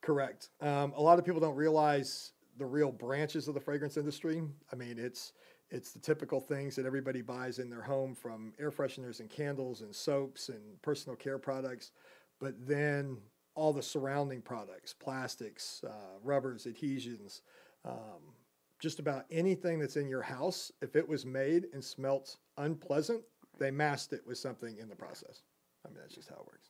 Correct. 0.00 0.48
Um, 0.60 0.92
a 0.96 1.00
lot 1.00 1.20
of 1.20 1.24
people 1.24 1.40
don't 1.40 1.54
realize 1.54 2.32
the 2.58 2.66
real 2.66 2.90
branches 2.90 3.46
of 3.46 3.54
the 3.54 3.60
fragrance 3.60 3.96
industry. 3.96 4.42
I 4.72 4.74
mean, 4.74 4.98
it's 4.98 5.34
it's 5.70 5.92
the 5.92 6.00
typical 6.00 6.40
things 6.40 6.74
that 6.74 6.84
everybody 6.84 7.22
buys 7.22 7.60
in 7.60 7.70
their 7.70 7.80
home, 7.80 8.12
from 8.12 8.54
air 8.58 8.72
fresheners 8.72 9.20
and 9.20 9.30
candles 9.30 9.82
and 9.82 9.94
soaps 9.94 10.48
and 10.48 10.82
personal 10.82 11.14
care 11.14 11.38
products, 11.38 11.92
but 12.40 12.54
then 12.66 13.16
all 13.54 13.72
the 13.72 13.80
surrounding 13.80 14.42
products, 14.42 14.92
plastics, 14.92 15.84
uh, 15.86 16.18
rubbers, 16.24 16.66
adhesions, 16.66 17.42
um, 17.84 18.34
just 18.80 18.98
about 18.98 19.26
anything 19.30 19.78
that's 19.78 19.94
in 19.96 20.08
your 20.08 20.22
house. 20.22 20.72
If 20.82 20.96
it 20.96 21.08
was 21.08 21.24
made 21.24 21.66
and 21.72 21.84
smelt 21.84 22.38
unpleasant, 22.58 23.22
they 23.60 23.70
masked 23.70 24.12
it 24.12 24.26
with 24.26 24.38
something 24.38 24.76
in 24.78 24.88
the 24.88 24.96
process. 24.96 25.42
I 25.84 25.88
mean, 25.88 25.98
that's 26.00 26.14
just 26.14 26.28
how 26.28 26.36
it 26.36 26.46
works. 26.46 26.68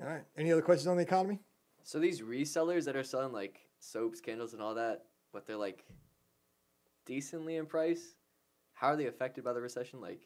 All 0.00 0.06
right. 0.06 0.24
Any 0.36 0.52
other 0.52 0.62
questions 0.62 0.86
on 0.86 0.96
the 0.96 1.02
economy? 1.02 1.38
So 1.82 1.98
these 1.98 2.20
resellers 2.20 2.84
that 2.86 2.96
are 2.96 3.04
selling 3.04 3.32
like 3.32 3.60
soaps, 3.78 4.20
candles, 4.20 4.52
and 4.54 4.62
all 4.62 4.74
that, 4.74 5.04
but 5.32 5.46
they're 5.46 5.56
like 5.56 5.84
decently 7.04 7.56
in 7.56 7.66
price. 7.66 8.14
How 8.72 8.88
are 8.88 8.96
they 8.96 9.06
affected 9.06 9.44
by 9.44 9.52
the 9.52 9.60
recession? 9.60 10.00
Like, 10.00 10.20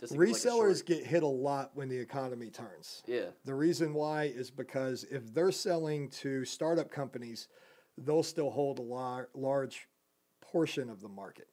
just 0.00 0.12
to 0.12 0.18
give, 0.18 0.28
like, 0.28 0.36
Resellers 0.36 0.76
short- 0.78 0.86
get 0.86 1.04
hit 1.06 1.22
a 1.22 1.26
lot 1.26 1.72
when 1.74 1.88
the 1.88 1.96
economy 1.98 2.50
turns. 2.50 3.02
yeah, 3.06 3.30
The 3.44 3.54
reason 3.54 3.92
why 3.92 4.24
is 4.24 4.50
because 4.50 5.04
if 5.04 5.32
they're 5.34 5.52
selling 5.52 6.08
to 6.10 6.44
startup 6.46 6.90
companies, 6.90 7.48
they'll 7.98 8.22
still 8.22 8.50
hold 8.50 8.78
a 8.78 8.82
lar- 8.82 9.28
large 9.34 9.88
portion 10.40 10.88
of 10.88 11.00
the 11.02 11.08
market. 11.08 11.48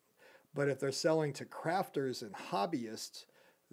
But 0.54 0.70
if 0.70 0.80
they're 0.80 0.92
selling 0.92 1.34
to 1.34 1.46
crafters 1.46 2.22
and 2.22 2.34
hobbyists, 2.34 3.26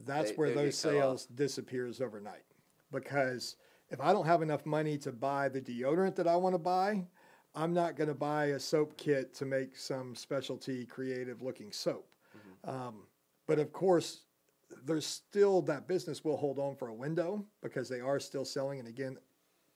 that's 0.04 0.30
They- 0.30 0.36
where 0.36 0.48
they 0.50 0.54
those 0.66 0.84
off. 0.84 0.92
sales 0.92 1.26
disappears 1.26 2.00
overnight. 2.00 2.44
Because 2.90 3.56
if 3.90 4.00
I 4.00 4.12
don't 4.12 4.26
have 4.26 4.42
enough 4.42 4.66
money 4.66 4.98
to 4.98 5.12
buy 5.12 5.48
the 5.48 5.60
deodorant 5.60 6.16
that 6.16 6.26
I 6.26 6.36
want 6.36 6.54
to 6.54 6.58
buy, 6.58 7.06
I'm 7.54 7.72
not 7.72 7.96
going 7.96 8.08
to 8.08 8.14
buy 8.14 8.46
a 8.46 8.60
soap 8.60 8.96
kit 8.96 9.34
to 9.34 9.44
make 9.44 9.76
some 9.76 10.14
specialty 10.14 10.86
creative 10.86 11.42
looking 11.42 11.72
soap. 11.72 12.06
Um, 12.64 13.06
but 13.46 13.58
of 13.58 13.72
course, 13.72 14.22
there's 14.84 15.06
still 15.06 15.62
that 15.62 15.88
business 15.88 16.24
will 16.24 16.36
hold 16.36 16.58
on 16.60 16.76
for 16.76 16.88
a 16.88 16.94
window 16.94 17.44
because 17.60 17.88
they 17.88 18.00
are 18.00 18.20
still 18.20 18.44
selling. 18.44 18.78
And 18.78 18.86
again, 18.88 19.18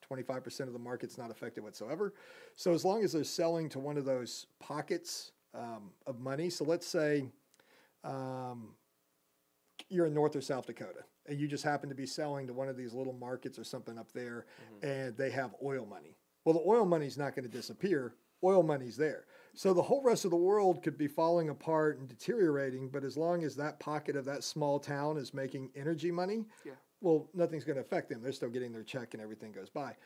25% 0.08 0.60
of 0.68 0.72
the 0.72 0.78
market's 0.78 1.18
not 1.18 1.30
affected 1.30 1.64
whatsoever. 1.64 2.14
So 2.56 2.72
as 2.72 2.84
long 2.84 3.02
as 3.02 3.12
they're 3.12 3.24
selling 3.24 3.68
to 3.70 3.78
one 3.80 3.96
of 3.96 4.04
those 4.04 4.46
pockets 4.60 5.32
um, 5.54 5.90
of 6.06 6.20
money, 6.20 6.50
so 6.50 6.64
let's 6.64 6.86
say 6.86 7.26
um, 8.04 8.74
you're 9.94 10.06
in 10.06 10.14
North 10.14 10.36
or 10.36 10.40
South 10.40 10.66
Dakota 10.66 11.04
and 11.26 11.40
you 11.40 11.48
just 11.48 11.64
happen 11.64 11.88
to 11.88 11.94
be 11.94 12.06
selling 12.06 12.46
to 12.46 12.52
one 12.52 12.68
of 12.68 12.76
these 12.76 12.92
little 12.92 13.12
markets 13.12 13.58
or 13.58 13.64
something 13.64 13.98
up 13.98 14.12
there 14.12 14.46
mm-hmm. 14.62 14.86
and 14.86 15.16
they 15.16 15.30
have 15.30 15.54
oil 15.64 15.86
money. 15.86 16.16
Well, 16.44 16.54
the 16.54 16.68
oil 16.68 16.84
money's 16.84 17.16
not 17.16 17.34
going 17.34 17.44
to 17.44 17.50
disappear. 17.50 18.14
Oil 18.42 18.62
money's 18.62 18.96
there. 18.96 19.24
So 19.54 19.72
the 19.72 19.82
whole 19.82 20.02
rest 20.02 20.24
of 20.24 20.30
the 20.30 20.36
world 20.36 20.82
could 20.82 20.98
be 20.98 21.06
falling 21.08 21.48
apart 21.48 21.98
and 21.98 22.08
deteriorating, 22.08 22.90
but 22.90 23.04
as 23.04 23.16
long 23.16 23.44
as 23.44 23.56
that 23.56 23.80
pocket 23.80 24.16
of 24.16 24.24
that 24.26 24.44
small 24.44 24.78
town 24.78 25.16
is 25.16 25.32
making 25.32 25.70
energy 25.74 26.10
money, 26.10 26.44
Yeah. 26.64 26.72
well, 27.00 27.30
nothing's 27.32 27.64
going 27.64 27.76
to 27.76 27.82
affect 27.82 28.10
them. 28.10 28.20
They're 28.20 28.32
still 28.32 28.50
getting 28.50 28.72
their 28.72 28.82
check 28.82 29.14
and 29.14 29.22
everything 29.22 29.52
goes 29.52 29.70
by. 29.70 29.96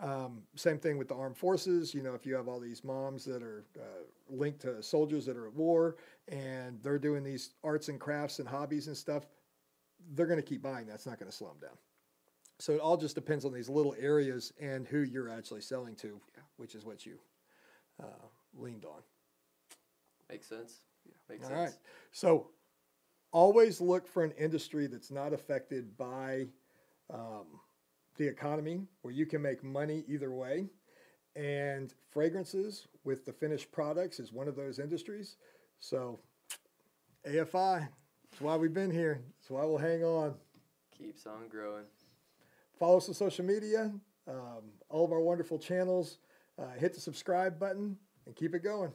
Um, 0.00 0.42
same 0.54 0.78
thing 0.78 0.96
with 0.96 1.08
the 1.08 1.14
armed 1.16 1.36
forces. 1.36 1.92
You 1.92 2.02
know, 2.02 2.14
if 2.14 2.24
you 2.24 2.34
have 2.36 2.46
all 2.46 2.60
these 2.60 2.84
moms 2.84 3.24
that 3.24 3.42
are 3.42 3.64
uh, 3.76 3.82
linked 4.30 4.60
to 4.60 4.80
soldiers 4.82 5.26
that 5.26 5.36
are 5.36 5.46
at 5.48 5.54
war 5.54 5.96
and 6.28 6.78
they're 6.82 6.98
doing 7.00 7.24
these 7.24 7.50
arts 7.64 7.88
and 7.88 7.98
crafts 7.98 8.38
and 8.38 8.48
hobbies 8.48 8.86
and 8.86 8.96
stuff, 8.96 9.26
they're 10.14 10.26
going 10.26 10.38
to 10.40 10.46
keep 10.46 10.62
buying. 10.62 10.86
That's 10.86 11.06
not 11.06 11.18
going 11.18 11.30
to 11.30 11.36
slow 11.36 11.48
them 11.48 11.58
down. 11.60 11.76
So 12.60 12.72
it 12.72 12.80
all 12.80 12.96
just 12.96 13.14
depends 13.14 13.44
on 13.44 13.52
these 13.52 13.68
little 13.68 13.94
areas 13.98 14.52
and 14.60 14.86
who 14.86 14.98
you're 15.00 15.28
actually 15.30 15.60
selling 15.62 15.94
to, 15.96 16.20
Yeah. 16.36 16.42
which 16.58 16.74
is 16.74 16.84
what 16.84 17.04
you 17.04 17.18
uh, 18.00 18.06
leaned 18.56 18.84
on. 18.84 19.00
makes 20.28 20.46
sense. 20.46 20.80
Yeah, 21.06 21.14
makes 21.28 21.44
All 21.44 21.50
sense. 21.50 21.70
right. 21.72 21.78
So 22.12 22.50
always 23.32 23.80
look 23.80 24.06
for 24.06 24.22
an 24.24 24.32
industry 24.32 24.86
that's 24.86 25.10
not 25.10 25.32
affected 25.32 25.96
by 25.96 26.46
um, 27.10 27.46
the 28.18 28.28
economy, 28.28 28.82
where 29.02 29.14
you 29.14 29.26
can 29.26 29.40
make 29.40 29.64
money 29.64 30.04
either 30.08 30.30
way. 30.30 30.66
And 31.36 31.94
fragrances 32.10 32.88
with 33.04 33.24
the 33.24 33.32
finished 33.32 33.70
products 33.70 34.18
is 34.18 34.32
one 34.32 34.48
of 34.48 34.56
those 34.56 34.78
industries. 34.78 35.36
So 35.80 36.18
AFI, 37.26 37.88
that's 38.30 38.40
why 38.40 38.56
we've 38.56 38.74
been 38.74 38.90
here. 38.90 39.22
That's 39.38 39.50
why 39.50 39.64
we'll 39.64 39.78
hang 39.78 40.04
on. 40.04 40.34
Keeps 40.96 41.26
on 41.26 41.48
growing. 41.48 41.84
Follow 42.78 42.98
us 42.98 43.08
on 43.08 43.14
social 43.14 43.44
media, 43.44 43.92
um, 44.28 44.62
all 44.88 45.04
of 45.04 45.12
our 45.12 45.20
wonderful 45.20 45.58
channels. 45.58 46.18
Uh, 46.58 46.72
hit 46.76 46.92
the 46.92 47.00
subscribe 47.00 47.58
button 47.58 47.96
and 48.26 48.34
keep 48.34 48.54
it 48.54 48.64
going. 48.64 48.92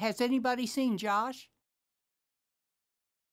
Has 0.00 0.22
anybody 0.22 0.66
seen 0.66 0.96
Josh? 0.96 1.50